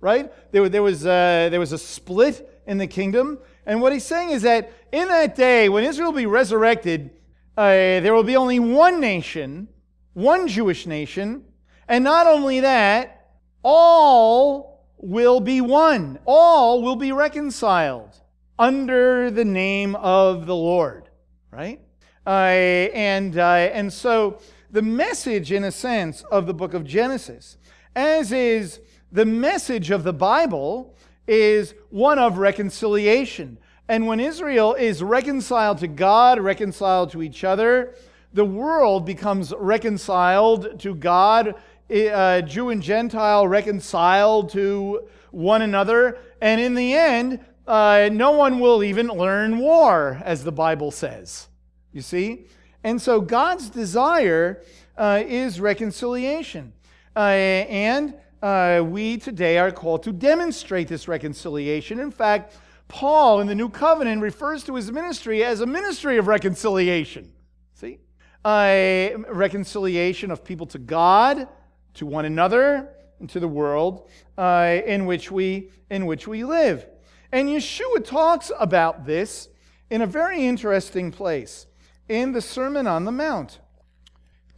[0.01, 0.31] right?
[0.51, 3.39] There, there, was, uh, there was a split in the kingdom.
[3.65, 7.11] And what he's saying is that in that day, when Israel will be resurrected,
[7.57, 9.67] uh, there will be only one nation,
[10.13, 11.43] one Jewish nation.
[11.87, 13.31] And not only that,
[13.63, 16.19] all will be one.
[16.25, 18.15] All will be reconciled
[18.57, 21.09] under the name of the Lord,
[21.51, 21.79] right?
[22.25, 27.57] Uh, and, uh, and so the message, in a sense, of the book of Genesis,
[27.95, 28.79] as is
[29.11, 30.95] the message of the Bible,
[31.29, 33.59] is one of reconciliation.
[33.87, 37.95] And when Israel is reconciled to God, reconciled to each other,
[38.33, 41.55] the world becomes reconciled to God,
[41.91, 46.17] uh, Jew and Gentile reconciled to one another.
[46.41, 51.47] And in the end, uh, no one will even learn war, as the Bible says.
[51.91, 52.45] You see?
[52.83, 54.63] And so God's desire
[54.97, 56.73] uh, is reconciliation.
[57.15, 61.99] Uh, and uh, we today are called to demonstrate this reconciliation.
[61.99, 62.55] In fact,
[62.87, 67.31] Paul in the New Covenant refers to his ministry as a ministry of reconciliation.
[67.73, 67.99] See?
[68.43, 71.47] Uh, reconciliation of people to God,
[71.95, 76.85] to one another, and to the world uh, in, which we, in which we live.
[77.31, 79.49] And Yeshua talks about this
[79.89, 81.67] in a very interesting place
[82.07, 83.59] in the Sermon on the Mount,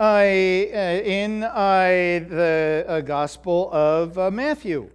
[0.01, 1.85] uh, in uh,
[2.27, 4.89] the Gospel of uh, Matthew.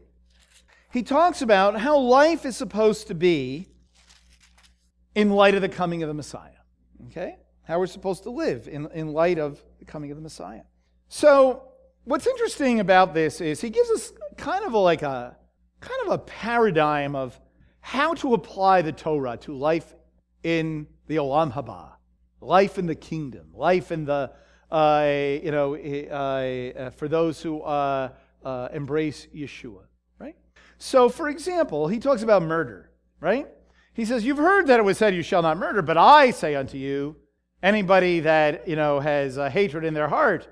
[0.92, 3.68] He talks about how life is supposed to be
[5.14, 6.50] in light of the coming of the Messiah.
[7.06, 7.36] Okay?
[7.62, 10.62] How we're supposed to live in, in light of the coming of the Messiah.
[11.08, 11.62] So,
[12.02, 15.36] what's interesting about this is he gives us kind of a, like a
[15.80, 17.38] kind of a paradigm of
[17.80, 19.94] how to apply the Torah to life
[20.42, 21.92] in the Olam Haba
[22.40, 24.30] life in the kingdom, life in the,
[24.70, 28.10] you know, uh, for those who uh,
[28.44, 29.82] uh, embrace Yeshua,
[30.18, 30.36] right?
[30.78, 33.46] So, for example, he talks about murder, right?
[33.94, 36.54] He says, You've heard that it was said, You shall not murder, but I say
[36.54, 37.16] unto you,
[37.62, 40.48] anybody that, you know, has hatred in their heart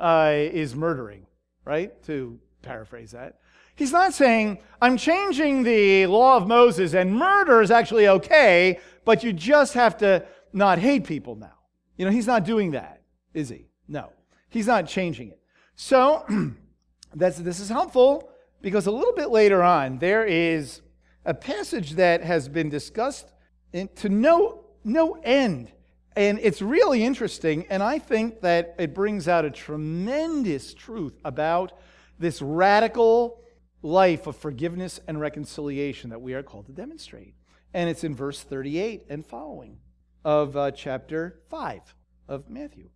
[0.00, 1.26] is murdering,
[1.64, 2.02] right?
[2.04, 3.38] To paraphrase that.
[3.78, 9.22] He's not saying, I'm changing the law of Moses and murder is actually okay, but
[9.22, 11.52] you just have to not hate people now.
[11.96, 12.97] You know, he's not doing that,
[13.34, 13.66] is he?
[13.86, 14.12] No.
[14.48, 15.40] He's not changing it.
[15.74, 16.24] So,
[17.14, 20.82] that's, this is helpful because a little bit later on, there is
[21.24, 23.32] a passage that has been discussed
[23.72, 25.70] in, to no no end.
[26.16, 31.72] And it's really interesting, and I think that it brings out a tremendous truth about
[32.18, 33.44] this radical
[33.82, 37.34] life of forgiveness and reconciliation that we are called to demonstrate.
[37.72, 39.78] And it's in verse 38 and following
[40.24, 41.94] of uh, chapter 5
[42.26, 42.88] of Matthew.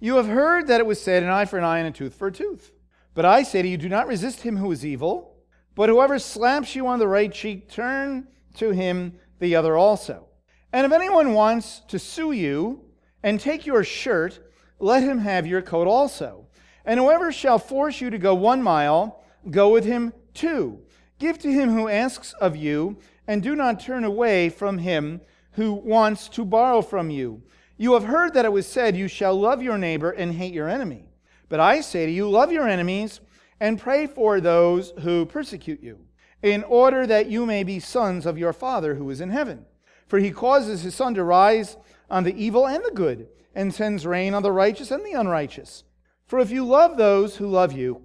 [0.00, 2.14] You have heard that it was said, an eye for an eye and a tooth
[2.14, 2.72] for a tooth.
[3.14, 5.36] But I say to you, do not resist him who is evil,
[5.74, 10.26] but whoever slaps you on the right cheek, turn to him the other also.
[10.72, 12.84] And if anyone wants to sue you
[13.22, 14.38] and take your shirt,
[14.78, 16.46] let him have your coat also.
[16.84, 20.80] And whoever shall force you to go one mile, go with him two.
[21.18, 25.20] Give to him who asks of you, and do not turn away from him
[25.52, 27.42] who wants to borrow from you.
[27.78, 30.68] You have heard that it was said, You shall love your neighbor and hate your
[30.68, 31.08] enemy.
[31.48, 33.20] But I say to you, love your enemies
[33.60, 36.00] and pray for those who persecute you,
[36.42, 39.64] in order that you may be sons of your Father who is in heaven.
[40.06, 41.76] For he causes his sun to rise
[42.10, 45.84] on the evil and the good, and sends rain on the righteous and the unrighteous.
[46.26, 48.02] For if you love those who love you,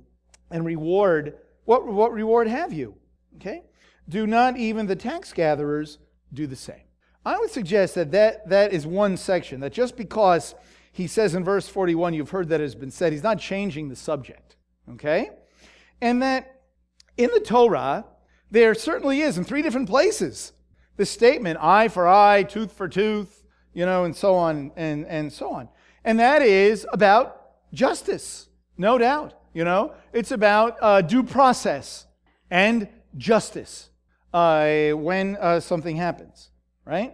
[0.53, 2.95] and reward, what, what reward have you?
[3.37, 3.63] Okay?
[4.07, 5.97] Do not even the tax gatherers
[6.31, 6.83] do the same?
[7.25, 10.55] I would suggest that, that that is one section, that just because
[10.91, 13.95] he says in verse 41, you've heard that has been said, he's not changing the
[13.95, 14.55] subject.
[14.91, 15.31] Okay?
[16.01, 16.61] And that
[17.17, 18.05] in the Torah,
[18.51, 20.53] there certainly is in three different places
[20.95, 25.33] the statement eye for eye, tooth for tooth, you know, and so on and, and
[25.33, 25.67] so on.
[26.03, 27.41] And that is about
[27.73, 29.33] justice, no doubt.
[29.53, 32.05] You know, it's about uh, due process
[32.49, 33.89] and justice
[34.33, 36.49] uh, when uh, something happens,
[36.85, 37.13] right?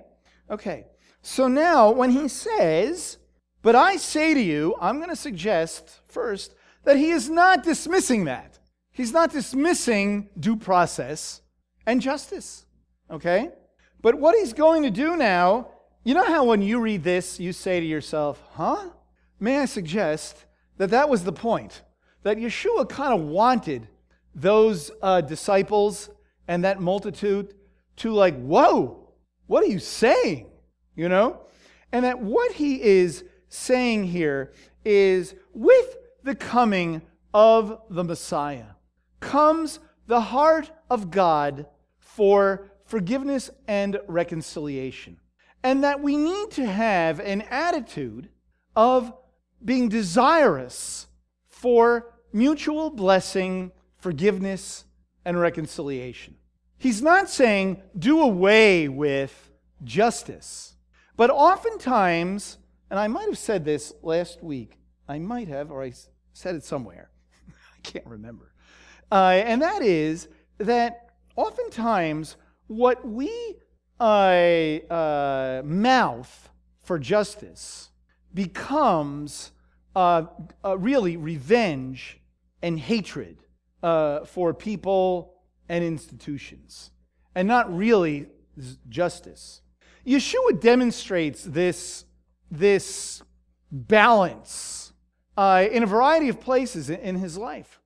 [0.50, 0.86] Okay.
[1.22, 3.18] So now, when he says,
[3.62, 6.56] but I say to you, I'm going to suggest first
[6.86, 8.58] that he is not dismissing that.
[8.92, 11.42] He's not dismissing due process
[11.86, 12.66] and justice.
[13.12, 13.50] Okay?
[14.02, 15.70] But what he's going to do now,
[16.04, 18.90] you know how when you read this, you say to yourself, huh?
[19.40, 20.46] May I suggest
[20.78, 21.82] that that was the point?
[22.24, 23.88] That Yeshua kind of wanted
[24.34, 26.10] those uh, disciples
[26.48, 27.54] and that multitude
[27.98, 29.09] to, like, whoa,
[29.50, 30.46] what are you saying?
[30.96, 31.42] You know?
[31.92, 34.54] And that what he is saying here
[34.86, 37.02] is with the coming
[37.34, 38.76] of the Messiah
[39.22, 41.66] comes the heart of God
[41.98, 45.18] for forgiveness and reconciliation.
[45.64, 48.30] And that we need to have an attitude
[48.76, 49.12] of
[49.66, 51.08] being desirous
[51.48, 54.86] for mutual blessing, forgiveness,
[55.26, 56.36] and reconciliation.
[56.80, 59.52] He's not saying do away with
[59.84, 60.76] justice,
[61.18, 62.58] but oftentimes,
[62.90, 65.92] and I might have said this last week, I might have, or I
[66.32, 67.12] said it somewhere,
[67.50, 68.54] I can't remember,
[69.12, 72.38] uh, and that is that oftentimes
[72.68, 73.58] what we
[74.00, 76.50] uh, uh, mouth
[76.82, 77.90] for justice
[78.34, 79.52] becomes
[79.96, 80.24] uh,
[80.64, 82.22] uh really revenge
[82.62, 83.44] and hatred
[83.84, 85.39] uh, for people
[85.70, 86.92] and institutions,
[87.36, 88.28] and not really
[88.90, 89.62] justice.
[90.06, 92.04] Yeshua demonstrates this,
[92.50, 93.22] this
[93.72, 94.92] balance
[95.38, 97.80] uh, in a variety of places in his life.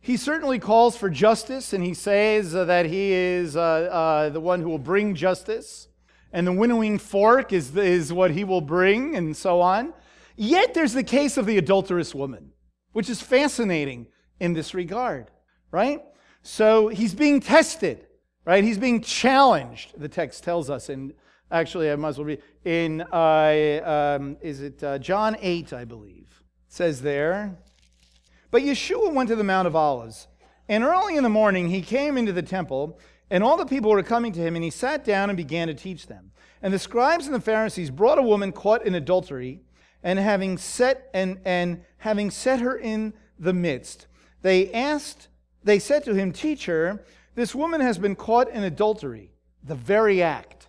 [0.00, 4.40] He certainly calls for justice, and he says uh, that he is uh, uh, the
[4.40, 5.88] one who will bring justice,
[6.32, 9.94] and the winnowing fork is, is what he will bring, and so on.
[10.36, 12.52] Yet there's the case of the adulterous woman,
[12.92, 15.30] which is fascinating in this regard,
[15.70, 16.02] right?
[16.46, 18.06] So he's being tested,
[18.44, 18.62] right?
[18.62, 20.88] He's being challenged, the text tells us.
[20.88, 21.12] And
[21.50, 25.84] actually, I might as well read in, uh, um, is it uh, John 8, I
[25.84, 26.44] believe?
[26.68, 27.58] It says there,
[28.52, 30.28] but Yeshua went to the Mount of Olives,
[30.68, 34.04] and early in the morning he came into the temple, and all the people were
[34.04, 36.30] coming to him, and he sat down and began to teach them.
[36.62, 39.62] And the scribes and the Pharisees brought a woman caught in adultery,
[40.00, 44.06] and having set and, and having set her in the midst,
[44.42, 45.26] they asked,
[45.66, 50.68] they said to him, Teacher, this woman has been caught in adultery, the very act.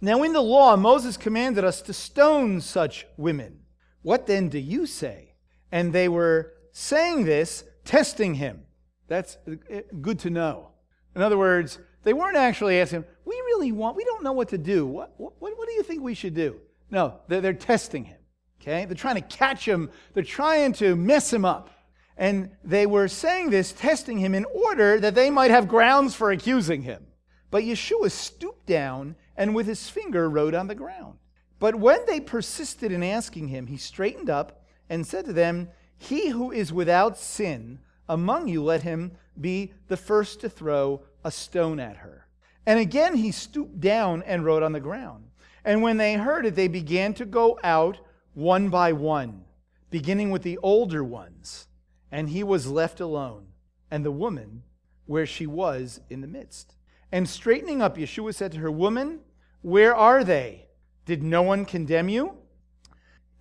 [0.00, 3.60] Now in the law, Moses commanded us to stone such women.
[4.02, 5.34] What then do you say?
[5.70, 8.62] And they were saying this, testing him.
[9.08, 10.70] That's uh, good to know.
[11.14, 14.58] In other words, they weren't actually asking, we really want, we don't know what to
[14.58, 14.86] do.
[14.86, 16.60] What, what, what do you think we should do?
[16.90, 18.18] No, they're, they're testing him.
[18.60, 18.86] Okay?
[18.86, 21.70] They're trying to catch him, they're trying to mess him up.
[22.16, 26.30] And they were saying this, testing him in order that they might have grounds for
[26.30, 27.06] accusing him.
[27.50, 31.18] But Yeshua stooped down and with his finger wrote on the ground.
[31.58, 36.28] But when they persisted in asking him, he straightened up and said to them, he
[36.28, 41.80] who is without sin among you, let him be the first to throw a stone
[41.80, 42.26] at her.
[42.66, 45.24] And again he stooped down and wrote on the ground.
[45.64, 47.98] And when they heard it, they began to go out
[48.34, 49.44] one by one,
[49.90, 51.66] beginning with the older ones.
[52.14, 53.48] And he was left alone,
[53.90, 54.62] and the woman
[55.04, 56.76] where she was in the midst.
[57.10, 59.18] And straightening up, Yeshua said to her, Woman,
[59.62, 60.68] where are they?
[61.06, 62.36] Did no one condemn you?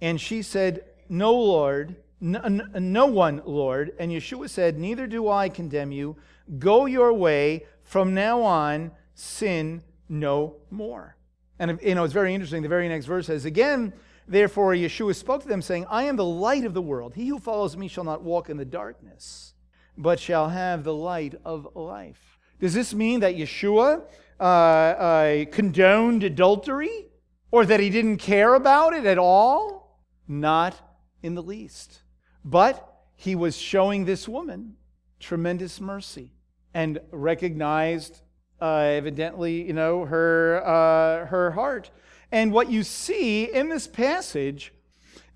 [0.02, 3.92] And she said, No, Lord, no, no one, Lord.
[4.00, 6.18] And Yeshua said, Neither do I condemn you.
[6.58, 7.68] Go your way.
[7.84, 11.16] From now on, sin no more.
[11.60, 12.64] And you know, it's very interesting.
[12.64, 13.94] The very next verse says, Again,
[14.28, 17.16] therefore, Yeshua spoke to them, saying, I am the light of the world.
[17.16, 19.54] He who follows me shall not walk in the darkness,
[19.98, 22.40] but shall have the light of life.
[22.60, 24.04] Does this mean that Yeshua
[24.40, 27.08] uh, uh, condoned adultery
[27.52, 30.00] or that he didn't care about it at all?
[30.28, 30.80] Not
[31.22, 32.04] in the least.
[32.46, 34.76] But he was showing this woman
[35.20, 36.32] tremendous mercy
[36.74, 38.22] and recognized
[38.62, 41.92] uh, evidently, you know, her, uh, her heart.
[42.34, 44.74] And what you see in this passage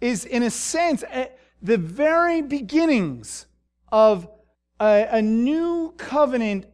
[0.02, 1.04] is, in a sense,
[1.62, 3.46] the very beginnings
[3.92, 4.28] of
[4.80, 6.66] a, a new covenant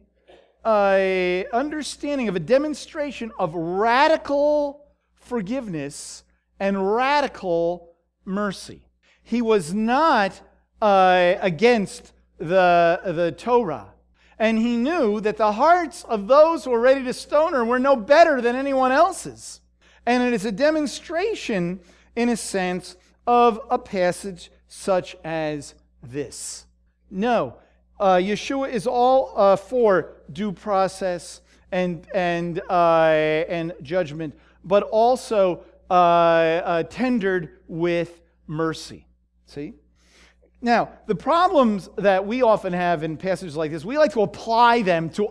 [0.64, 6.24] uh, understanding of a demonstration of radical forgiveness
[6.58, 7.94] and radical
[8.24, 8.80] mercy.
[9.22, 10.40] He was not
[10.80, 13.92] uh, against the, the Torah.
[14.38, 17.78] And he knew that the hearts of those who were ready to stone her were
[17.78, 19.60] no better than anyone else's.
[20.06, 21.80] And it is a demonstration,
[22.14, 22.96] in a sense,
[23.26, 26.66] of a passage such as this.
[27.10, 27.56] No,
[27.98, 31.40] uh, Yeshua is all uh, for due process
[31.72, 34.34] and, and, uh, and judgment,
[34.64, 39.06] but also uh, uh, tendered with mercy.
[39.46, 39.74] See?
[40.60, 44.82] Now, the problems that we often have in passages like this, we like to apply
[44.82, 45.28] them to,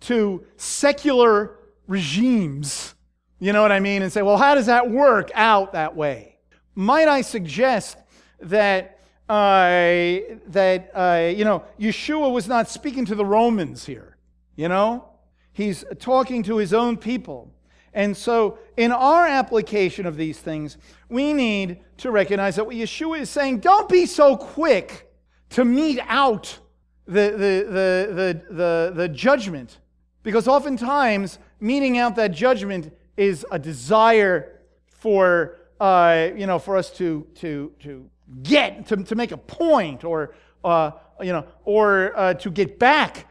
[0.00, 2.94] to secular regimes.
[3.38, 4.02] You know what I mean?
[4.02, 6.38] And say, well, how does that work out that way?
[6.74, 7.98] Might I suggest
[8.40, 14.16] that, uh, that uh, you know, Yeshua was not speaking to the Romans here,
[14.56, 15.08] you know?
[15.52, 17.52] He's talking to his own people.
[17.94, 20.76] And so, in our application of these things,
[21.08, 25.10] we need to recognize that what Yeshua is saying, don't be so quick
[25.50, 26.58] to mete out
[27.06, 29.78] the, the, the, the, the, the judgment.
[30.22, 36.90] Because oftentimes, meting out that judgment is a desire for, uh, you know, for us
[36.90, 38.10] to, to, to
[38.42, 40.90] get, to, to make a point, or, uh,
[41.20, 43.26] you know, or uh, to get back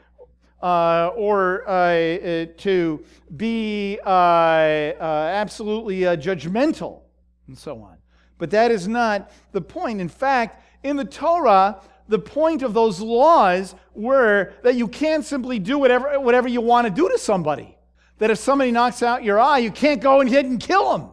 [0.61, 3.03] uh, or uh, uh, to
[3.35, 7.01] be absolutely judgmental,
[7.47, 7.97] and so on.
[8.37, 10.01] But that is not the point.
[10.01, 15.59] In fact, in the Torah, the point of those laws were that you can't simply
[15.59, 17.74] do whatever, whatever you want to do to somebody.
[18.19, 21.09] That if somebody knocks out your eye, you can't go ahead and kill them.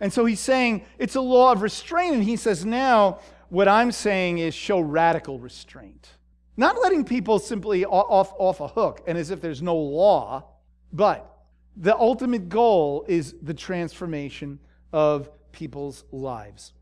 [0.00, 2.14] And so he's saying it's a law of restraint.
[2.14, 6.08] And he says, now, what I'm saying is show radical restraint.
[6.56, 10.44] Not letting people simply off, off a hook and as if there's no law,
[10.92, 11.44] but
[11.76, 14.58] the ultimate goal is the transformation
[14.92, 16.72] of people's lives.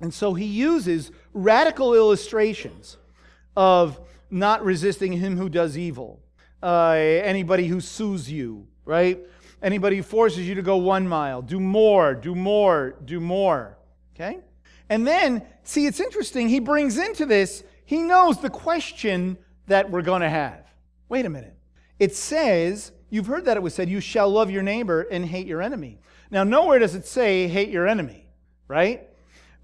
[0.00, 2.96] And so he uses radical illustrations
[3.56, 4.00] of
[4.30, 6.22] not resisting him who does evil,
[6.62, 9.20] uh, anybody who sues you, right?
[9.62, 13.76] Anybody who forces you to go one mile, do more, do more, do more.
[14.14, 14.38] Okay?
[14.88, 20.02] And then, see, it's interesting, he brings into this he knows the question that we're
[20.02, 20.66] going to have.
[21.08, 21.54] Wait a minute.
[21.98, 25.46] It says, you've heard that it was said, you shall love your neighbor and hate
[25.46, 25.98] your enemy.
[26.30, 28.26] Now, nowhere does it say hate your enemy,
[28.68, 29.08] right?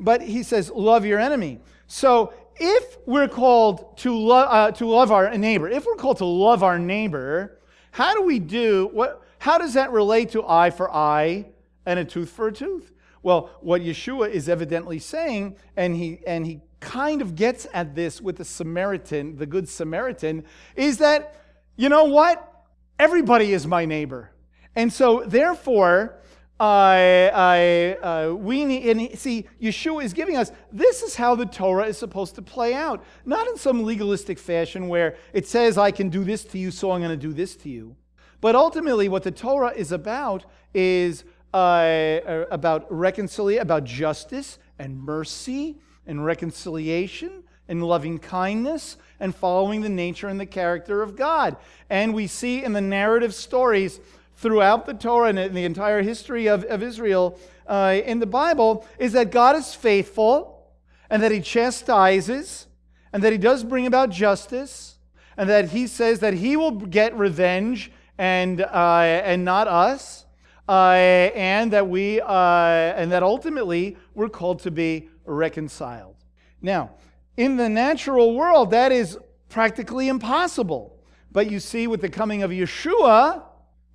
[0.00, 1.60] But he says, love your enemy.
[1.86, 6.24] So, if we're called to, lo- uh, to love our neighbor, if we're called to
[6.24, 7.58] love our neighbor,
[7.94, 9.22] how do we do what?
[9.38, 11.46] How does that relate to eye for eye
[11.86, 12.90] and a tooth for a tooth?
[13.22, 18.20] Well, what Yeshua is evidently saying, and he and he kind of gets at this
[18.20, 20.42] with the Samaritan, the Good Samaritan,
[20.74, 21.40] is that,
[21.76, 22.66] you know what?
[22.98, 24.32] Everybody is my neighbor.
[24.74, 26.16] And so, therefore,
[26.60, 31.46] I, I, uh, we need, and see, Yeshua is giving us this is how the
[31.46, 33.04] Torah is supposed to play out.
[33.24, 36.92] Not in some legalistic fashion where it says, I can do this to you, so
[36.92, 37.96] I'm going to do this to you.
[38.40, 45.00] But ultimately, what the Torah is about is uh, uh about reconciliation, about justice and
[45.00, 51.56] mercy and reconciliation and loving kindness and following the nature and the character of God.
[51.88, 54.00] And we see in the narrative stories
[54.36, 58.86] throughout the Torah and in the entire history of, of Israel uh, in the Bible
[58.98, 60.66] is that God is faithful
[61.08, 62.66] and that He chastises
[63.12, 64.98] and that He does bring about justice
[65.36, 70.24] and that He says that He will get revenge and, uh, and not us.
[70.68, 70.92] uh,
[71.34, 76.16] and that we uh, and that ultimately we're called to be reconciled.
[76.62, 76.92] Now,
[77.36, 79.18] in the natural world, that is
[79.48, 80.98] practically impossible.
[81.30, 83.42] But you see, with the coming of Yeshua,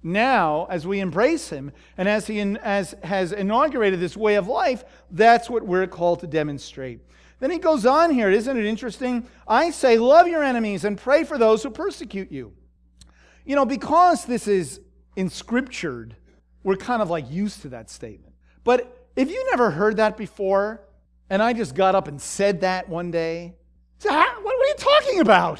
[0.01, 4.47] now as we embrace him and as he in, as has inaugurated this way of
[4.47, 7.01] life, that's what we're called to demonstrate.
[7.39, 9.27] Then he goes on here, isn't it interesting?
[9.47, 12.53] I say, love your enemies and pray for those who persecute you.
[13.45, 14.81] You know, because this is
[15.15, 16.15] inscriptured,
[16.63, 18.33] we're kind of like used to that statement.
[18.63, 20.81] But if you never heard that before,
[21.29, 23.55] and I just got up and said that one day,
[24.07, 25.59] ah, what are you talking about?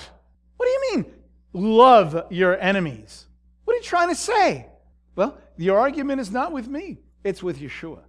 [0.57, 1.13] What do you mean,
[1.53, 3.25] love your enemies?
[3.70, 4.65] What are you trying to say?
[5.15, 7.99] Well, your argument is not with me, it's with Yeshua.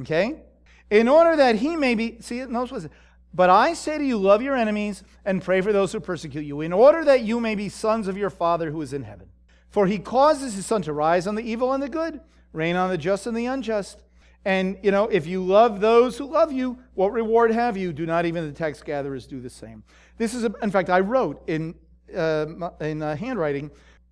[0.00, 0.42] Okay?
[0.90, 2.90] In order that he may be, see, notice what it
[3.32, 6.60] But I say to you, love your enemies and pray for those who persecute you,
[6.60, 9.30] in order that you may be sons of your Father who is in heaven.
[9.70, 12.20] For he causes his sun to rise on the evil and the good
[12.52, 14.02] rain on the just and the unjust.
[14.44, 17.94] And, you know, if you love those who love you, what reward have you?
[17.94, 19.82] Do not even the tax gatherers do the same?
[20.18, 21.74] This is, a, in fact, I wrote in,
[22.14, 23.70] uh, in uh, handwriting,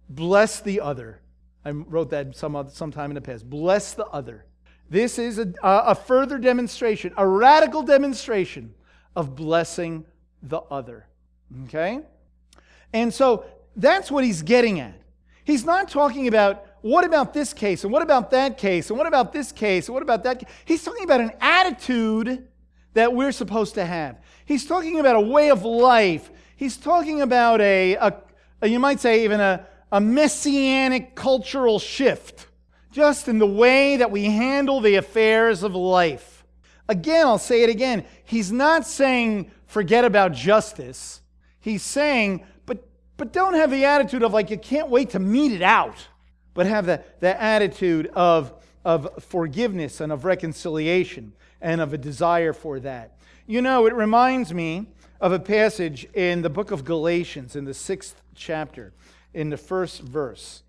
[0.09, 1.21] bless the other.
[1.65, 3.49] I wrote that some, sometime in the past.
[3.49, 4.45] Bless the other.
[4.91, 8.75] This is a, a further demonstration, a radical demonstration
[9.17, 10.05] of blessing
[10.43, 11.07] the other.
[11.65, 12.01] Okay?
[12.93, 13.45] And so
[13.77, 14.95] that's what he's getting at.
[15.45, 17.85] He's not talking about what about this case?
[17.85, 18.91] And what about that case?
[18.91, 19.89] And what about this case?
[19.89, 20.45] And what about that?
[20.67, 22.47] He's talking about an attitude
[22.93, 24.19] that we're supposed to have.
[24.45, 26.31] He's talking about a way of life.
[26.57, 32.49] He's talking about a, a you might say, even a, a messianic cultural shift,
[32.91, 36.45] just in the way that we handle the affairs of life.
[36.89, 38.05] Again, I'll say it again.
[38.25, 41.23] He's not saying forget about justice.
[41.61, 42.87] He's saying, but,
[43.17, 45.97] but don't have the attitude of like you can't wait to mete it out
[46.55, 48.53] but have that, that attitude of,
[48.85, 53.17] of forgiveness and of reconciliation and of a desire for that.
[53.47, 54.87] You know, it reminds me
[55.21, 58.93] of a passage in the book of Galatians in the sixth chapter,
[59.35, 60.63] in the first verse.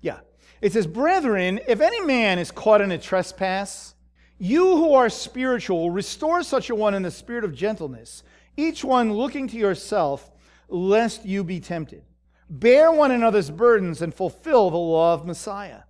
[0.00, 0.20] Yeah.
[0.60, 3.94] It says, Brethren, if any man is caught in a trespass,
[4.38, 8.22] you who are spiritual, restore such a one in the spirit of gentleness,
[8.56, 10.30] each one looking to yourself,
[10.68, 12.02] lest you be tempted.
[12.48, 15.82] Bear one another's burdens and fulfill the law of Messiah.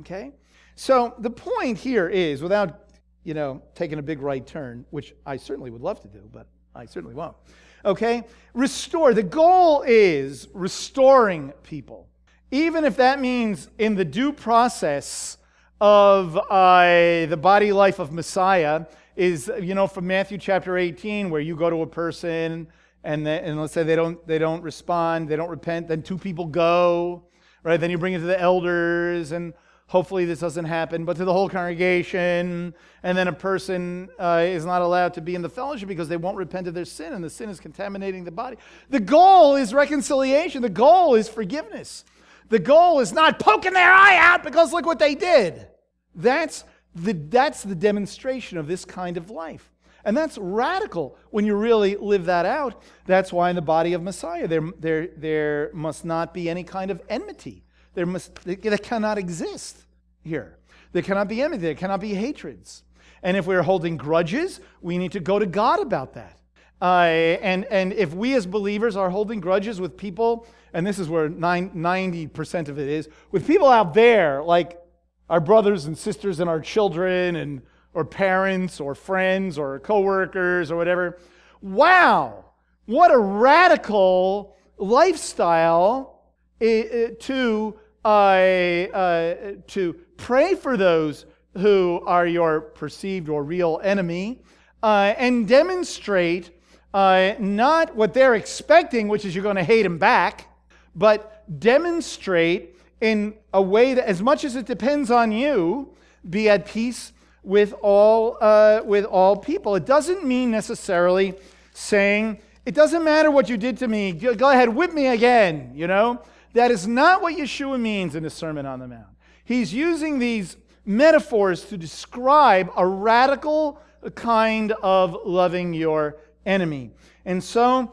[0.00, 0.32] Okay?
[0.74, 2.88] So the point here is, without
[3.24, 6.46] you know, taking a big right turn, which I certainly would love to do, but
[6.74, 7.36] I certainly won't.
[7.84, 8.24] Okay?
[8.54, 9.14] Restore.
[9.14, 12.08] The goal is restoring people.
[12.50, 15.36] Even if that means in the due process
[15.80, 18.86] of uh, the body life of Messiah,
[19.18, 22.68] is, you know, from Matthew chapter 18, where you go to a person
[23.02, 26.16] and, they, and let's say they don't, they don't respond, they don't repent, then two
[26.16, 27.24] people go,
[27.64, 27.80] right?
[27.80, 29.54] Then you bring it to the elders, and
[29.88, 34.64] hopefully this doesn't happen, but to the whole congregation, and then a person uh, is
[34.64, 37.24] not allowed to be in the fellowship because they won't repent of their sin, and
[37.24, 38.56] the sin is contaminating the body.
[38.90, 42.04] The goal is reconciliation, the goal is forgiveness.
[42.50, 45.66] The goal is not poking their eye out because look what they did.
[46.14, 46.64] That's
[46.94, 49.70] the, that's the demonstration of this kind of life.
[50.04, 52.82] And that's radical when you really live that out.
[53.04, 56.90] That's why in the body of Messiah, there, there, there must not be any kind
[56.90, 57.64] of enmity.
[57.94, 59.78] There, must, there cannot exist
[60.22, 60.58] here.
[60.92, 61.62] There cannot be enmity.
[61.62, 62.82] There cannot be hatreds.
[63.22, 66.38] And if we're holding grudges, we need to go to God about that.
[66.80, 67.06] Uh,
[67.42, 71.28] and, and if we as believers are holding grudges with people, and this is where
[71.28, 74.80] 90% of it is, with people out there, like
[75.28, 77.62] our brothers and sisters and our children and
[77.94, 81.18] or parents or friends or coworkers or whatever.
[81.60, 82.44] Wow,
[82.86, 86.17] what a radical lifestyle
[86.60, 89.34] to, uh, uh,
[89.66, 94.40] to pray for those who are your perceived or real enemy
[94.82, 96.50] uh, and demonstrate
[96.94, 100.46] uh, not what they're expecting, which is you're going to hate them back,
[100.94, 105.94] but demonstrate in a way that, as much as it depends on you,
[106.28, 109.74] be at peace with all, uh, with all people.
[109.74, 111.34] It doesn't mean necessarily
[111.72, 115.86] saying, it doesn't matter what you did to me, go ahead, whip me again, you
[115.86, 116.20] know?
[116.54, 119.06] That is not what Yeshua means in the Sermon on the Mount.
[119.44, 123.80] He's using these metaphors to describe a radical
[124.14, 126.90] kind of loving your enemy.
[127.24, 127.92] And so,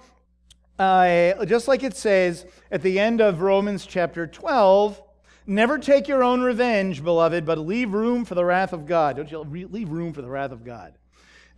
[0.80, 5.02] uh, just like it says at the end of Romans chapter 12,
[5.48, 9.16] Never take your own revenge, beloved, but leave room for the wrath of God.
[9.16, 10.98] Don't you leave room for the wrath of God?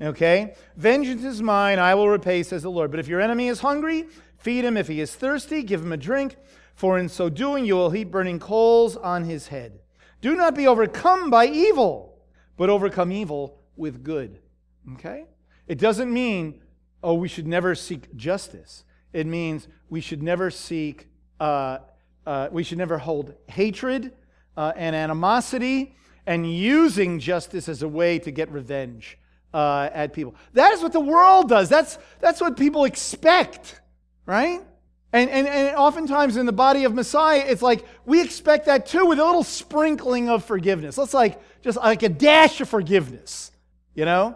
[0.01, 0.55] Okay?
[0.75, 2.91] Vengeance is mine, I will repay, says the Lord.
[2.91, 4.75] But if your enemy is hungry, feed him.
[4.75, 6.35] If he is thirsty, give him a drink.
[6.77, 9.79] For in so doing you will heap burning coals on his head.
[10.21, 12.19] Do not be overcome by evil,
[12.55, 14.39] but overcome evil with good.
[14.93, 15.25] Okay?
[15.67, 16.61] It doesn't mean,
[17.01, 18.83] oh, we should never seek justice.
[19.11, 21.07] It means we should never seek,
[21.39, 21.79] uh,
[22.27, 24.13] uh, we should never hold hatred
[24.55, 25.95] uh, and animosity
[26.27, 29.17] and using justice as a way to get revenge
[29.51, 30.35] uh, at people.
[30.53, 31.69] That is what the world does.
[31.69, 33.81] That's, that's what people expect,
[34.27, 34.61] right?
[35.17, 39.07] And, and, and oftentimes in the body of Messiah, it's like we expect that too
[39.07, 40.97] with a little sprinkling of forgiveness.
[40.97, 43.51] Let's like just like a dash of forgiveness,
[43.95, 44.35] you know?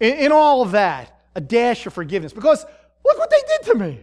[0.00, 2.32] In, in all of that, a dash of forgiveness.
[2.32, 2.64] Because
[3.04, 4.00] look what they did to me,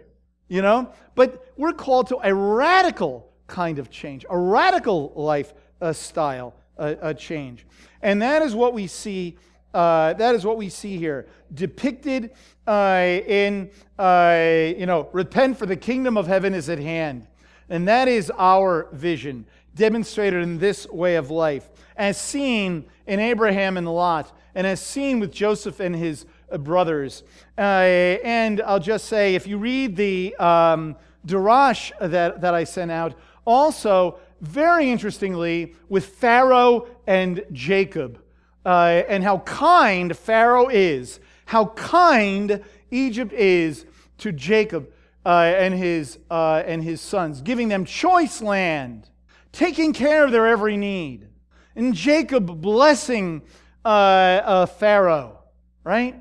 [0.47, 0.93] you know?
[1.13, 6.95] But we're called to a radical kind of change, a radical life uh, style uh,
[7.01, 7.65] uh, change.
[8.01, 9.37] And that is what we see
[9.73, 12.31] uh, that is what we see here depicted
[12.67, 13.69] uh, in,
[13.99, 17.27] uh, you know, repent for the kingdom of heaven is at hand.
[17.69, 19.45] And that is our vision,
[19.75, 25.19] demonstrated in this way of life, as seen in Abraham and Lot, and as seen
[25.19, 27.23] with Joseph and his uh, brothers.
[27.57, 30.95] Uh, and I'll just say, if you read the um,
[31.25, 33.15] Darash that, that I sent out,
[33.45, 38.22] also, very interestingly, with Pharaoh and Jacob
[38.65, 43.85] uh, and how kind Pharaoh is, how kind Egypt is
[44.19, 44.91] to Jacob
[45.25, 49.09] uh, and, his, uh, and his sons, giving them choice land,
[49.51, 51.27] taking care of their every need.
[51.75, 53.41] And Jacob blessing
[53.83, 55.39] uh, uh, Pharaoh,
[55.83, 56.15] right?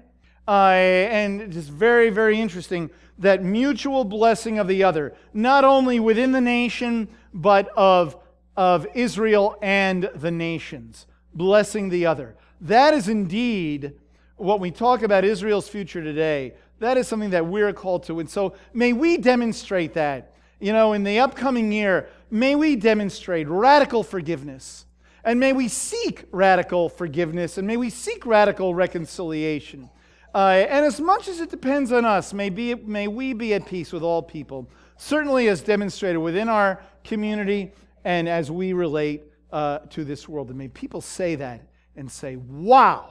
[0.46, 6.32] Uh, and it's very, very interesting that mutual blessing of the other, not only within
[6.32, 8.16] the nation, but of,
[8.56, 12.36] of Israel and the nations blessing the other.
[12.60, 13.92] That is indeed
[14.36, 16.54] what we talk about Israel's future today.
[16.78, 18.20] That is something that we're called to.
[18.20, 20.34] And so may we demonstrate that.
[20.58, 24.86] You know, in the upcoming year, may we demonstrate radical forgiveness.
[25.24, 29.88] And may we seek radical forgiveness and may we seek radical reconciliation.
[30.34, 33.66] Uh, and as much as it depends on us, may, be, may we be at
[33.66, 37.70] peace with all people, certainly as demonstrated within our community
[38.04, 39.22] and as we relate
[39.52, 40.48] uh, to this world.
[40.48, 43.10] And may people say that and say, wow,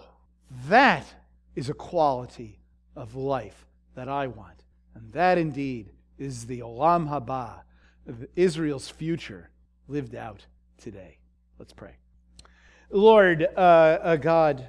[0.68, 1.06] that
[1.56, 2.60] is a quality
[2.96, 3.66] of life
[3.96, 4.64] that I want.
[4.96, 7.62] And that indeed is the Olam Haba,
[8.36, 9.50] Israel's future
[9.88, 10.46] lived out
[10.78, 11.18] today.
[11.60, 11.96] Let's pray.
[12.90, 14.68] Lord uh, uh, God,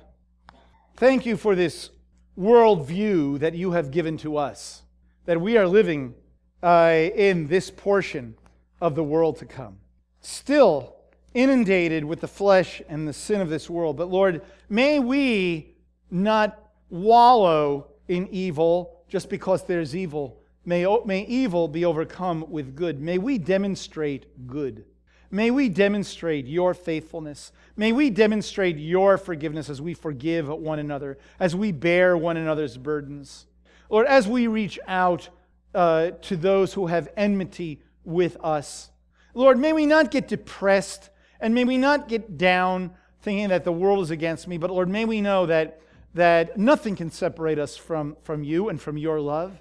[0.96, 1.90] thank you for this
[2.38, 4.82] worldview that you have given to us,
[5.24, 6.14] that we are living
[6.62, 8.36] uh, in this portion
[8.80, 9.78] of the world to come.
[10.20, 10.96] Still,
[11.34, 13.96] inundated with the flesh and the sin of this world.
[13.96, 15.74] But Lord, may we
[16.10, 16.58] not
[16.90, 20.40] wallow in evil just because there's evil.
[20.64, 23.00] May, may evil be overcome with good.
[23.00, 24.84] May we demonstrate good.
[25.30, 27.52] May we demonstrate your faithfulness.
[27.74, 32.76] May we demonstrate your forgiveness as we forgive one another, as we bear one another's
[32.76, 33.46] burdens.
[33.88, 35.30] Lord, as we reach out
[35.74, 38.90] uh, to those who have enmity with us.
[39.34, 41.08] Lord, may we not get depressed
[41.42, 44.88] and may we not get down thinking that the world is against me, but Lord,
[44.88, 45.80] may we know that,
[46.14, 49.60] that nothing can separate us from, from you and from your love.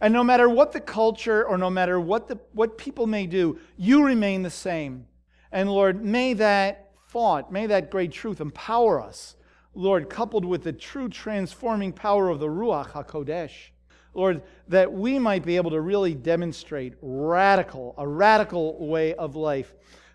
[0.00, 3.58] And no matter what the culture or no matter what, the, what people may do,
[3.78, 5.06] you remain the same.
[5.50, 9.36] And Lord, may that thought, may that great truth empower us,
[9.74, 13.70] Lord, coupled with the true transforming power of the Ruach HaKodesh.
[14.12, 19.72] Lord, that we might be able to really demonstrate radical, a radical way of life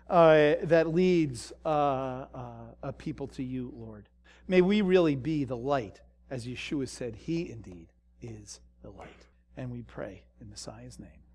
[0.08, 2.50] uh, that leads uh, uh,
[2.82, 4.08] a people to you, Lord.
[4.46, 6.00] May we really be the light,
[6.30, 7.88] as Yeshua said, He indeed
[8.22, 9.26] is the light.
[9.56, 11.27] And we pray in Messiah's name.